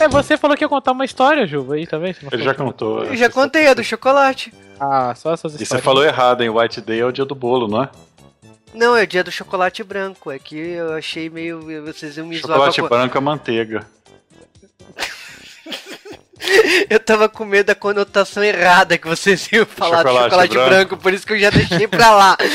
É, 0.00 0.08
você 0.08 0.36
falou 0.36 0.56
que 0.56 0.64
ia 0.64 0.68
contar 0.68 0.92
uma 0.92 1.04
história, 1.04 1.46
Ju, 1.46 1.72
aí 1.72 1.86
também? 1.86 2.14
Tá 2.14 2.28
Ele 2.32 2.42
já 2.42 2.54
contou. 2.54 3.04
Eu 3.04 3.16
já 3.16 3.28
contei, 3.28 3.66
a 3.66 3.74
do 3.74 3.82
chocolate. 3.82 4.52
Ah, 4.78 5.12
só 5.16 5.32
essas 5.32 5.52
histórias. 5.52 5.60
E 5.60 5.66
você 5.66 5.78
falou 5.82 6.04
errado, 6.04 6.42
hein? 6.42 6.50
White 6.50 6.80
Day 6.80 7.00
é 7.00 7.04
o 7.04 7.12
dia 7.12 7.24
do 7.24 7.34
bolo, 7.34 7.66
não 7.66 7.82
é? 7.82 7.90
Não, 8.72 8.96
é 8.96 9.02
o 9.02 9.06
dia 9.06 9.24
do 9.24 9.30
chocolate 9.32 9.82
branco. 9.82 10.30
É 10.30 10.38
que 10.38 10.56
eu 10.56 10.94
achei 10.94 11.28
meio. 11.28 11.60
Vocês 11.84 12.16
iam 12.16 12.26
me 12.26 12.36
Chocolate 12.36 12.80
branco 12.82 13.18
é 13.18 13.20
manteiga. 13.20 13.86
eu 16.88 17.00
tava 17.00 17.28
com 17.28 17.44
medo 17.44 17.66
da 17.66 17.74
conotação 17.74 18.44
errada 18.44 18.96
que 18.96 19.08
vocês 19.08 19.50
iam 19.52 19.66
falar 19.66 19.98
chocolate 19.98 20.18
do 20.18 20.24
chocolate 20.24 20.52
branco. 20.52 20.68
branco, 20.68 20.96
por 20.98 21.12
isso 21.12 21.26
que 21.26 21.32
eu 21.32 21.38
já 21.38 21.50
deixei 21.50 21.88
pra 21.88 22.10
lá. 22.12 22.36